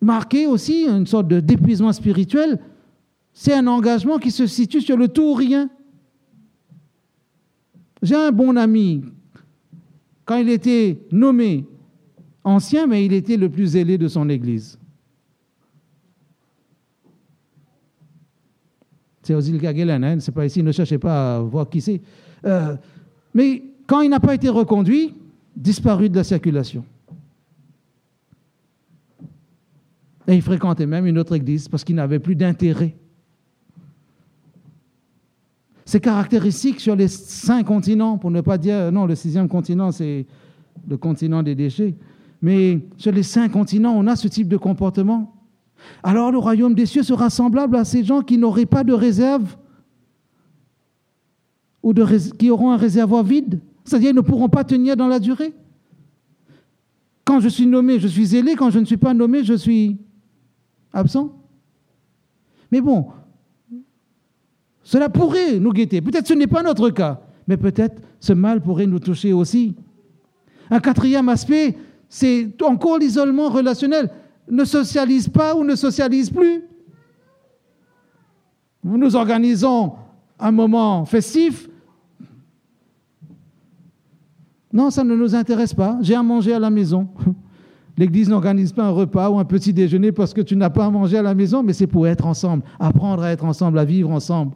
[0.00, 2.58] marquer aussi une sorte de d'épuisement spirituel,
[3.32, 5.70] c'est un engagement qui se situe sur le tout ou rien.
[8.02, 9.04] J'ai un bon ami,
[10.24, 11.64] quand il était nommé
[12.44, 14.78] ancien, mais il était le plus zélé de son église.
[19.22, 22.00] C'est Ozil Gagelen, hein, c'est pas ici, ne cherchez pas à voir qui c'est.
[22.46, 22.76] Euh,
[23.34, 25.14] mais quand il n'a pas été reconduit,
[25.54, 26.84] disparu de la circulation.
[30.28, 32.94] Et il fréquentait même une autre église parce qu'il n'avait plus d'intérêt.
[35.86, 40.26] C'est caractéristique sur les cinq continents, pour ne pas dire, non, le sixième continent, c'est
[40.86, 41.94] le continent des déchets.
[42.42, 45.34] Mais sur les cinq continents, on a ce type de comportement.
[46.02, 49.56] Alors le royaume des cieux sera semblable à ces gens qui n'auraient pas de réserve
[51.82, 51.94] ou
[52.38, 53.60] qui auront un réservoir vide.
[53.84, 55.54] C'est-à-dire ils ne pourront pas tenir dans la durée.
[57.24, 58.56] Quand je suis nommé, je suis zélé.
[58.56, 59.98] Quand je ne suis pas nommé, je suis
[60.98, 61.32] absent.
[62.70, 63.06] Mais bon,
[64.82, 66.00] cela pourrait nous guetter.
[66.00, 69.76] Peut-être ce n'est pas notre cas, mais peut-être ce mal pourrait nous toucher aussi.
[70.70, 71.76] Un quatrième aspect,
[72.08, 74.10] c'est encore l'isolement relationnel.
[74.50, 76.62] Ne socialise pas ou ne socialise plus.
[78.84, 79.92] Nous organisons
[80.38, 81.68] un moment festif.
[84.72, 85.98] Non, ça ne nous intéresse pas.
[86.00, 87.08] J'ai à manger à la maison.
[87.98, 90.90] L'Église n'organise pas un repas ou un petit déjeuner parce que tu n'as pas à
[90.90, 94.10] manger à la maison, mais c'est pour être ensemble, apprendre à être ensemble, à vivre
[94.10, 94.52] ensemble.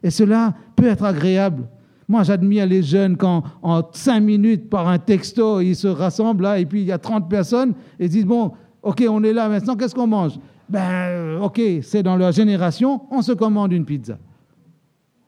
[0.00, 1.64] Et cela peut être agréable.
[2.08, 6.60] Moi, j'admire les jeunes quand, en cinq minutes, par un texto, ils se rassemblent là,
[6.60, 9.48] et puis il y a 30 personnes, et ils disent Bon, OK, on est là
[9.48, 10.38] maintenant, qu'est-ce qu'on mange?
[10.68, 14.18] Ben, euh, OK, c'est dans leur génération, on se commande une pizza.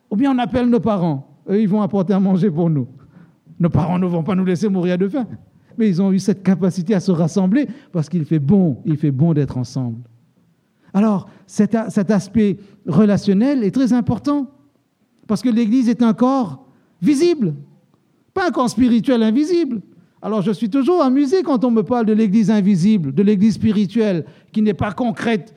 [0.09, 2.87] Ou bien on appelle nos parents, eux, ils vont apporter à manger pour nous.
[3.59, 5.27] Nos parents ne vont pas nous laisser mourir de faim.
[5.78, 9.10] Mais ils ont eu cette capacité à se rassembler parce qu'il fait bon, il fait
[9.10, 9.98] bon d'être ensemble.
[10.92, 14.48] Alors, cet, aspect relationnel est très important
[15.26, 16.66] parce que l'Église est un corps
[17.02, 17.54] visible,
[18.32, 19.80] pas un corps spirituel invisible.
[20.22, 24.24] Alors, je suis toujours amusé quand on me parle de l'Église invisible, de l'Église spirituelle
[24.52, 25.54] qui n'est pas concrète.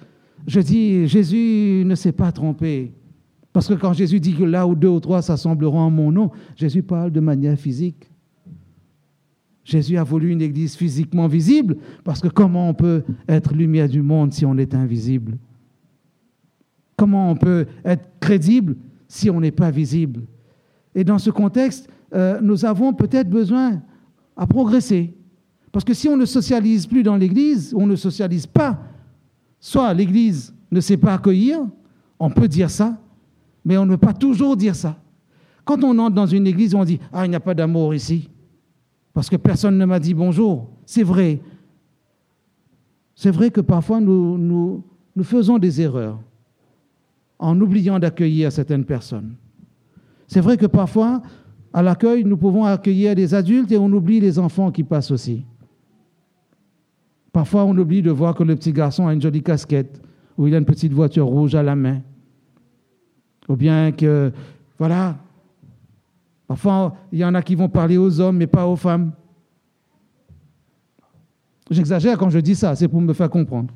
[0.47, 2.93] Je dis, Jésus ne s'est pas trompé.
[3.53, 6.31] Parce que quand Jésus dit que là où deux ou trois s'assembleront en mon nom,
[6.55, 8.09] Jésus parle de manière physique.
[9.67, 11.75] Jésus a voulu une église physiquement visible,
[12.05, 15.37] parce que comment on peut être lumière du monde si on est invisible?
[16.95, 18.77] Comment on peut être crédible
[19.09, 20.21] si on n'est pas visible?
[20.95, 23.81] Et dans ce contexte, euh, nous avons peut-être besoin
[24.37, 25.13] à progresser.
[25.73, 28.79] Parce que si on ne socialise plus dans l'église, on ne socialise pas,
[29.59, 31.59] soit l'église ne sait pas accueillir,
[32.19, 32.97] on peut dire ça,
[33.65, 34.97] mais on ne peut pas toujours dire ça.
[35.65, 38.29] Quand on entre dans une église, on dit Ah, il n'y a pas d'amour ici.
[39.17, 40.69] Parce que personne ne m'a dit bonjour.
[40.85, 41.39] C'est vrai.
[43.15, 44.83] C'est vrai que parfois nous, nous,
[45.15, 46.19] nous faisons des erreurs
[47.39, 49.33] en oubliant d'accueillir certaines personnes.
[50.27, 51.23] C'est vrai que parfois,
[51.73, 55.43] à l'accueil, nous pouvons accueillir des adultes et on oublie les enfants qui passent aussi.
[57.31, 59.99] Parfois, on oublie de voir que le petit garçon a une jolie casquette
[60.37, 62.01] ou il a une petite voiture rouge à la main.
[63.49, 64.31] Ou bien que,
[64.77, 65.17] voilà,
[66.47, 69.11] parfois, il y en a qui vont parler aux hommes mais pas aux femmes.
[71.69, 73.73] J'exagère quand je dis ça, c'est pour me faire comprendre.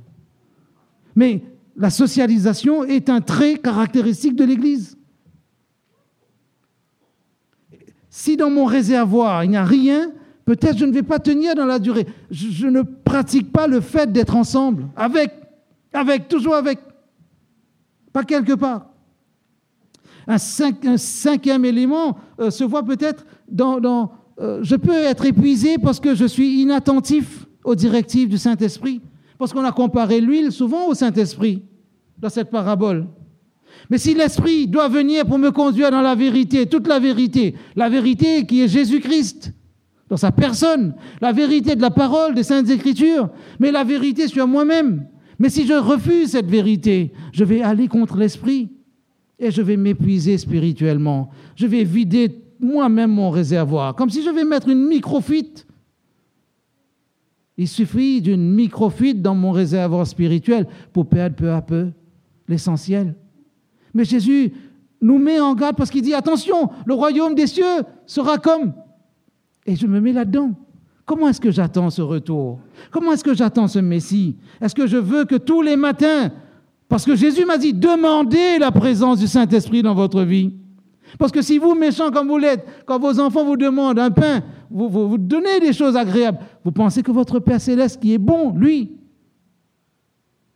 [1.15, 1.43] Mais
[1.75, 4.97] la socialisation est un trait caractéristique de l'Église.
[8.09, 10.11] Si dans mon réservoir, il n'y a rien,
[10.45, 12.05] peut-être je ne vais pas tenir dans la durée.
[12.29, 15.31] Je, ne pratique pas le fait d'être ensemble avec.
[15.93, 16.79] Avec, toujours avec.
[18.13, 18.90] Pas quelque part.
[20.27, 24.11] Un, cinquième élément euh, se voit peut-être dans...
[24.39, 29.01] Euh, je peux être épuisé parce que je suis inattentif aux directives du Saint-Esprit.
[29.37, 31.63] Parce qu'on a comparé l'huile souvent au Saint-Esprit
[32.17, 33.07] dans cette parabole.
[33.89, 37.89] Mais si l'Esprit doit venir pour me conduire dans la vérité, toute la vérité, la
[37.89, 39.53] vérité qui est Jésus-Christ,
[40.09, 44.47] dans sa personne, la vérité de la parole des Saintes Écritures, mais la vérité sur
[44.47, 45.07] moi-même.
[45.39, 48.69] Mais si je refuse cette vérité, je vais aller contre l'Esprit
[49.41, 51.31] et je vais m'épuiser spirituellement.
[51.55, 55.65] Je vais vider moi-même mon réservoir, comme si je vais mettre une microfuite.
[57.57, 61.89] Il suffit d'une microfuite dans mon réservoir spirituel pour perdre peu à peu
[62.47, 63.15] l'essentiel.
[63.93, 64.53] Mais Jésus
[65.01, 68.73] nous met en garde parce qu'il dit, attention, le royaume des cieux sera comme...
[69.65, 70.53] Et je me mets là-dedans.
[71.05, 72.59] Comment est-ce que j'attends ce retour?
[72.89, 74.37] Comment est-ce que j'attends ce Messie?
[74.61, 76.31] Est-ce que je veux que tous les matins,
[76.91, 80.51] parce que Jésus m'a dit, demandez la présence du Saint-Esprit dans votre vie.
[81.17, 84.41] Parce que si vous, méchants comme vous l'êtes, quand vos enfants vous demandent un pain,
[84.69, 88.51] vous, vous, donnez des choses agréables, vous pensez que votre Père céleste qui est bon,
[88.57, 88.97] lui,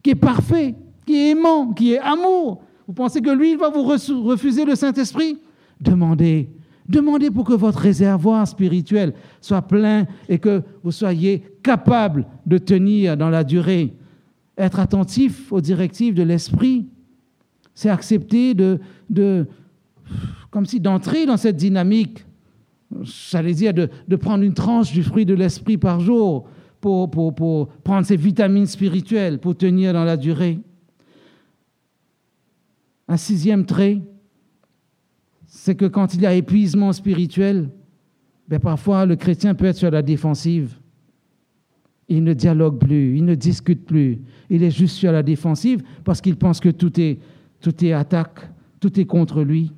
[0.03, 0.75] qui est parfait,
[1.05, 4.75] qui est aimant, qui est amour, vous pensez que lui, il va vous refuser le
[4.75, 5.37] Saint-Esprit?
[5.79, 6.49] Demandez.
[6.85, 13.15] Demandez pour que votre réservoir spirituel soit plein et que vous soyez capable de tenir
[13.15, 13.93] dans la durée.
[14.57, 16.87] Être attentif aux directives de l'Esprit,
[17.73, 19.47] c'est accepter de,
[20.49, 22.25] comme si d'entrer dans cette dynamique,
[23.01, 26.47] j'allais dire de, de, prendre une tranche du fruit de l'Esprit par jour
[26.79, 30.59] pour, pour, pour prendre ses vitamines spirituelles, pour tenir dans la durée.
[33.07, 34.01] Un sixième trait,
[35.45, 37.69] c'est que quand il y a épuisement spirituel,
[38.47, 40.75] ben parfois le chrétien peut être sur la défensive.
[42.07, 44.19] Il ne dialogue plus, il ne discute plus.
[44.49, 47.17] Il est juste sur la défensive parce qu'il pense que tout est,
[47.61, 48.49] tout est attaque,
[48.79, 49.71] tout est contre lui.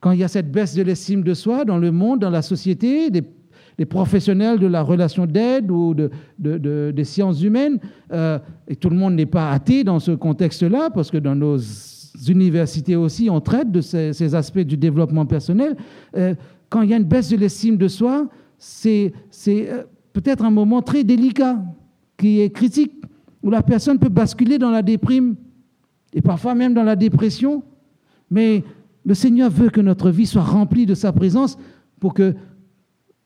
[0.00, 2.42] Quand il y a cette baisse de l'estime de soi dans le monde, dans la
[2.42, 6.10] société, des professionnels de la relation d'aide ou de,
[6.90, 7.78] des sciences humaines,
[8.12, 11.58] euh, et tout le monde n'est pas athée dans ce contexte-là, parce que dans nos
[12.28, 15.76] universités aussi, on traite de ces, aspects du développement personnel.
[16.16, 16.34] Euh,
[16.68, 18.28] quand il y a une baisse de l'estime de soi,
[18.58, 19.12] c'est
[19.48, 19.84] euh,
[20.14, 21.58] peut-être un moment très délicat,
[22.16, 22.92] qui est critique,
[23.42, 25.34] où la personne peut basculer dans la déprime,
[26.14, 27.62] et parfois même dans la dépression.
[28.30, 28.64] Mais
[29.04, 31.58] le Seigneur veut que notre vie soit remplie de sa présence
[32.00, 32.34] pour que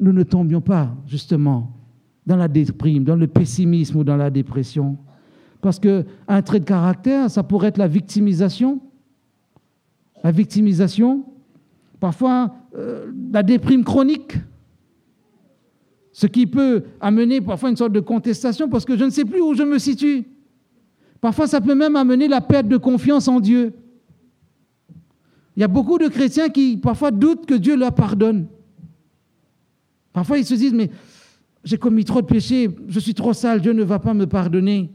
[0.00, 1.70] nous ne tombions pas justement
[2.26, 4.96] dans la déprime, dans le pessimisme ou dans la dépression.
[5.60, 8.80] Parce qu'un trait de caractère, ça pourrait être la victimisation.
[10.24, 11.24] La victimisation,
[12.00, 14.38] parfois euh, la déprime chronique,
[16.18, 19.40] ce qui peut amener parfois une sorte de contestation parce que je ne sais plus
[19.40, 20.24] où je me situe.
[21.20, 23.72] Parfois, ça peut même amener la perte de confiance en Dieu.
[25.56, 28.48] Il y a beaucoup de chrétiens qui parfois doutent que Dieu leur pardonne.
[30.12, 30.90] Parfois, ils se disent, mais
[31.62, 34.90] j'ai commis trop de péchés, je suis trop sale, Dieu ne va pas me pardonner.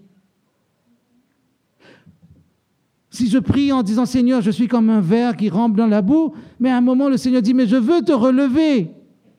[3.09, 6.01] Si je prie en disant, Seigneur, je suis comme un verre qui rampe dans la
[6.01, 8.91] boue, mais à un moment, le Seigneur dit, mais je veux te relever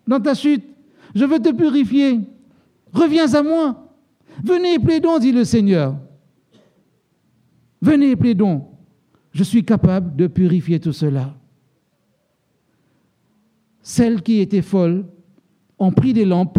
[0.06, 0.64] dans ta chute,
[1.14, 2.20] je veux te purifier,
[2.92, 3.94] reviens à moi.
[4.42, 5.96] Venez et plaidons, dit le Seigneur.
[7.80, 8.66] Venez et plaidons.
[9.32, 11.34] Je suis capable de purifier tout cela.
[13.82, 15.06] Celle qui était folle
[15.78, 16.58] ont pris des lampes,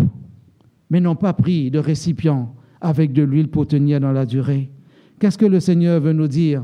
[0.89, 4.69] mais n'ont pas pris de récipient avec de l'huile pour tenir dans la durée.
[5.19, 6.63] Qu'est-ce que le Seigneur veut nous dire?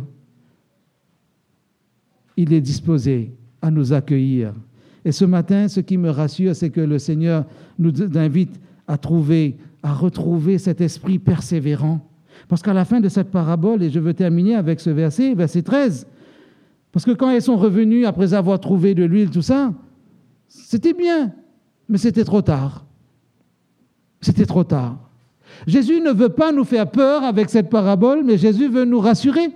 [2.37, 4.53] Il est disposé à nous accueillir.
[5.03, 7.45] Et ce matin, ce qui me rassure, c'est que le Seigneur
[7.79, 12.07] nous invite à trouver, à retrouver cet esprit persévérant.
[12.47, 15.63] Parce qu'à la fin de cette parabole, et je veux terminer avec ce verset, verset
[15.63, 16.07] 13,
[16.91, 19.73] parce que quand elles sont revenues après avoir trouvé de l'huile, tout ça,
[20.47, 21.33] c'était bien
[21.91, 22.85] mais c'était trop tard.
[24.21, 24.97] C'était trop tard.
[25.67, 29.51] Jésus ne veut pas nous faire peur avec cette parabole, mais Jésus veut nous rassurer.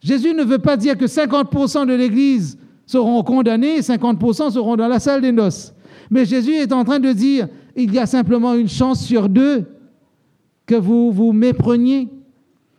[0.00, 4.88] Jésus ne veut pas dire que 50% de l'Église seront condamnés et 50% seront dans
[4.88, 5.74] la salle des noces.
[6.10, 9.64] Mais Jésus est en train de dire, il y a simplement une chance sur deux
[10.66, 12.08] que vous vous mépreniez.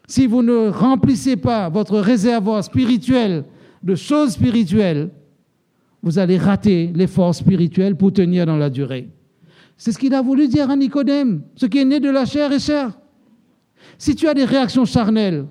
[0.08, 3.45] Si vous ne remplissez pas votre réservoir spirituel
[3.84, 5.10] de choses spirituelles,
[6.03, 9.10] vous allez rater l'effort spirituel pour tenir dans la durée.
[9.78, 11.41] C'est ce qu'il a voulu dire à Nicodème.
[11.56, 12.91] Ce qui est né de la chair est chair.
[13.97, 15.45] Si tu as des réactions charnelles,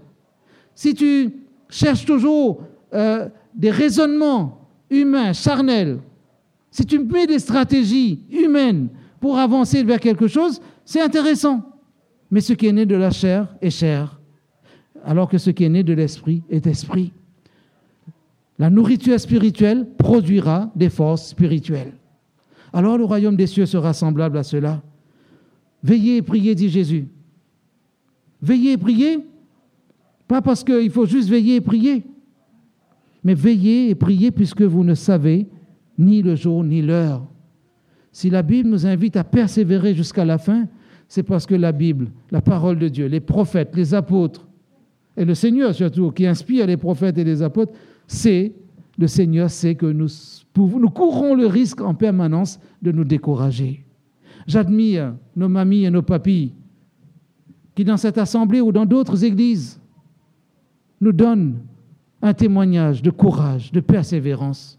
[0.74, 1.30] si tu
[1.68, 2.62] cherches toujours
[2.94, 6.00] euh, des raisonnements humains, charnels,
[6.70, 8.88] si tu mets des stratégies humaines
[9.20, 11.62] pour avancer vers quelque chose, c'est intéressant.
[12.30, 14.20] Mais ce qui est né de la chair est chair,
[15.04, 17.12] alors que ce qui est né de l'esprit est esprit.
[18.58, 21.92] La nourriture spirituelle produira des forces spirituelles.
[22.72, 24.82] Alors le royaume des cieux sera semblable à cela.
[25.82, 27.06] Veillez et priez, dit Jésus.
[28.42, 29.18] Veillez et priez,
[30.26, 32.04] pas parce qu'il faut juste veiller et prier,
[33.24, 35.48] mais veillez et priez puisque vous ne savez
[35.98, 37.26] ni le jour ni l'heure.
[38.12, 40.68] Si la Bible nous invite à persévérer jusqu'à la fin,
[41.08, 44.46] c'est parce que la Bible, la parole de Dieu, les prophètes, les apôtres,
[45.16, 47.72] et le Seigneur surtout, qui inspire les prophètes et les apôtres,
[48.06, 48.52] c'est,
[48.98, 50.08] le Seigneur sait que nous,
[50.90, 53.84] courons le risque en permanence de nous décourager.
[54.46, 56.52] J'admire nos mamies et nos papis
[57.74, 59.80] qui, dans cette assemblée ou dans d'autres églises,
[61.00, 61.58] nous donnent
[62.24, 64.78] un témoignage de courage, de persévérance.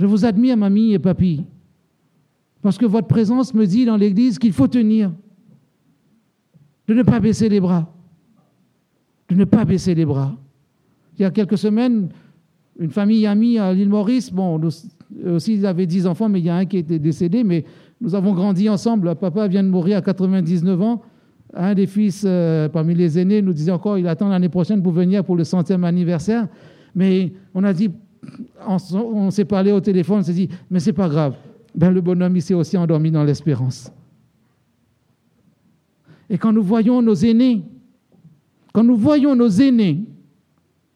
[0.00, 1.44] Je vous admire, mamie et papy,
[2.60, 5.12] parce que votre présence me dit dans l'église qu'il faut tenir,
[6.88, 7.88] de ne pas baisser les bras,
[9.28, 10.34] de ne pas baisser les bras.
[11.16, 12.08] Il y a quelques semaines,
[12.80, 14.70] une famille amie à l'île Maurice, bon, nous
[15.24, 17.64] aussi, ils avaient dix enfants, mais il y a un qui était décédé, mais
[18.00, 19.14] nous avons grandi ensemble.
[19.14, 21.02] Papa vient de mourir à 99 ans.
[21.58, 24.92] Un des fils, euh, parmi les aînés, nous disait encore, il attend l'année prochaine pour
[24.92, 26.48] venir pour le centième anniversaire.
[26.94, 27.90] Mais on a dit,
[28.66, 31.34] on, s'est parlé au téléphone, on s'est dit, mais c'est pas grave.
[31.74, 33.90] Ben, le bonhomme, il s'est aussi endormi dans l'espérance.
[36.28, 37.62] Et quand nous voyons nos aînés,
[38.74, 40.04] quand nous voyons nos aînés,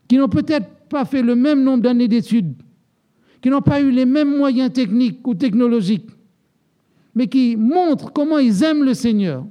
[0.08, 2.54] qui n'ont peut-être pas fait le même nombre d'années d'études,
[3.40, 6.10] qui n'ont pas eu les mêmes moyens techniques ou technologiques,
[7.14, 9.46] mais qui montrent comment ils aiment le Seigneur,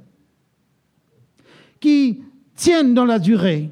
[1.80, 2.20] qui
[2.54, 3.70] tiennent dans la durée.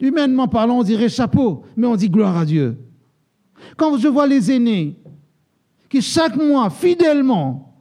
[0.00, 2.76] Humainement parlant, on dirait chapeau, mais on dit gloire à Dieu.
[3.76, 4.96] Quand je vois les aînés
[5.88, 7.74] qui chaque mois, fidèlement,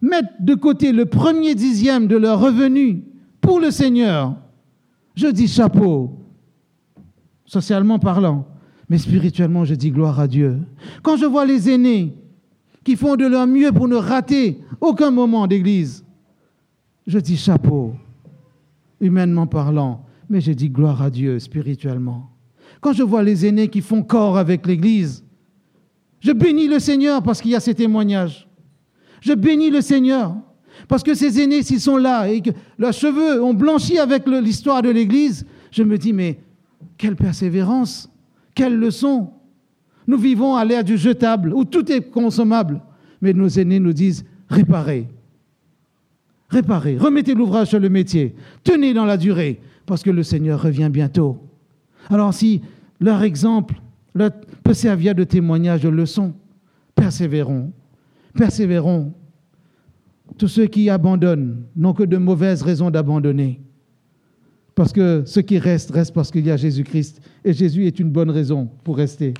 [0.00, 3.04] mettent de côté le premier dixième de leur revenu
[3.40, 4.36] pour le Seigneur,
[5.14, 6.12] je dis chapeau,
[7.44, 8.46] socialement parlant,
[8.88, 10.58] mais spirituellement, je dis gloire à Dieu.
[11.02, 12.14] Quand je vois les aînés
[12.84, 16.04] qui font de leur mieux pour ne rater aucun moment d'église,
[17.10, 17.94] je dis chapeau,
[19.00, 22.30] humainement parlant, mais je dis gloire à Dieu spirituellement.
[22.80, 25.24] Quand je vois les aînés qui font corps avec l'église,
[26.20, 28.46] je bénis le Seigneur parce qu'il y a ces témoignages.
[29.22, 30.36] Je bénis le Seigneur
[30.86, 34.80] parce que ces aînés, s'ils sont là et que leurs cheveux ont blanchi avec l'histoire
[34.80, 36.38] de l'église, je me dis, mais
[36.96, 38.08] quelle persévérance,
[38.54, 39.30] quelle leçon.
[40.06, 42.80] Nous vivons à l'ère du jetable où tout est consommable,
[43.20, 45.08] mais nos aînés nous disent, réparez,
[46.50, 50.90] réparez, remettez l'ouvrage sur le métier, tenez dans la durée, parce que le Seigneur revient
[50.92, 51.38] bientôt.
[52.10, 52.60] Alors si
[53.00, 53.80] leur exemple
[54.62, 56.34] peut servir de témoignage, de leçon,
[56.94, 57.72] persévérons,
[58.34, 59.12] persévérons.
[60.38, 63.60] Tous ceux qui abandonnent n'ont que de mauvaises raisons d'abandonner.
[64.74, 67.20] Parce que ce qui reste, reste parce qu'il y a Jésus-Christ.
[67.44, 69.34] Et Jésus est une bonne raison pour rester.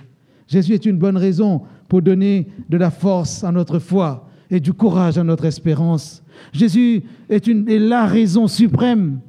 [0.48, 4.72] Jésus est une bonne raison pour donner de la force à notre foi et du
[4.72, 6.22] courage à notre espérance.
[6.53, 9.20] Jésus est, la raison suprême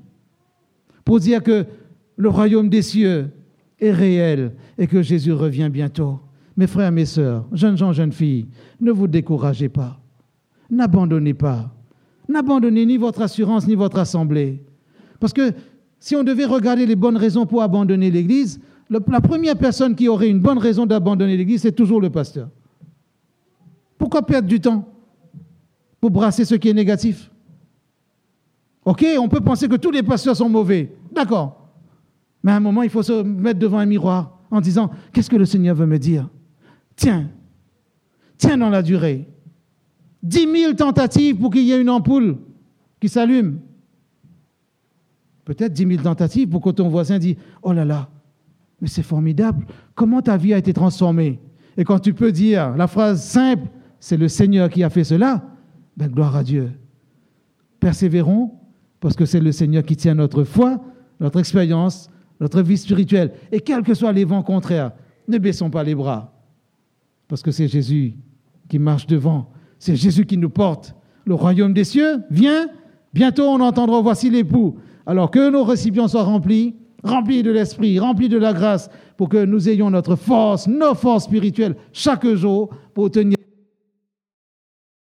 [1.06, 1.66] pour dire que
[2.16, 3.30] le royaume des cieux
[3.80, 6.20] est réel et que Jésus revient bientôt.
[6.58, 8.48] Mes frères, mes sœurs, jeunes gens, jeunes filles,
[8.80, 10.00] ne vous découragez pas.
[10.70, 11.74] N'abandonnez pas.
[12.28, 14.64] N'abandonnez ni votre assurance ni votre assemblée.
[15.20, 15.52] Parce que
[16.00, 18.60] si on devait regarder les bonnes raisons pour abandonner l'Église,
[18.90, 22.50] la première personne qui aurait une bonne raison d'abandonner l'Église, c'est toujours le pasteur.
[23.98, 24.88] Pourquoi perdre du temps?
[26.02, 27.32] Pour brasser ce qui est négatif
[28.84, 30.92] Ok, on peut penser que tous les pasteurs sont mauvais.
[31.14, 31.70] D'accord.
[32.44, 35.36] Mais à un moment, il faut se mettre devant un miroir en disant, qu'est-ce que
[35.36, 36.28] le Seigneur veut me dire?
[36.96, 37.30] Tiens,
[38.38, 39.28] tiens dans la durée.
[40.24, 42.38] Dix mille tentatives pour qu'il y ait une ampoule
[43.00, 43.60] qui s'allume.
[45.46, 48.10] Peut-être dix mille tentatives pour que ton voisin dise Oh là là,
[48.80, 51.40] mais c'est formidable, comment ta vie a été transformée?
[51.78, 53.68] Et quand tu peux dire la phrase simple
[54.00, 55.51] C'est le Seigneur qui a fait cela,
[55.98, 56.72] ben gloire à Dieu.
[57.80, 58.52] Persévérons,
[59.00, 60.80] parce que c'est le Seigneur qui tient notre foi,
[61.20, 63.32] notre expérience, notre vie spirituelle.
[63.52, 64.92] Et quels que soient les vents contraires,
[65.28, 66.34] ne baissons pas les bras,
[67.28, 68.14] parce que c'est Jésus
[68.70, 70.96] qui marche devant, c'est Jésus qui nous porte.
[71.26, 72.68] Le royaume des cieux vient,
[73.14, 78.30] bientôt on entendra Voici l'époux alors que nos récipients soient remplis, remplis de l'Esprit, remplis
[78.30, 83.12] de la grâce, pour que nous ayons notre force, nos forces spirituelles chaque jour pour
[83.12, 83.38] tenir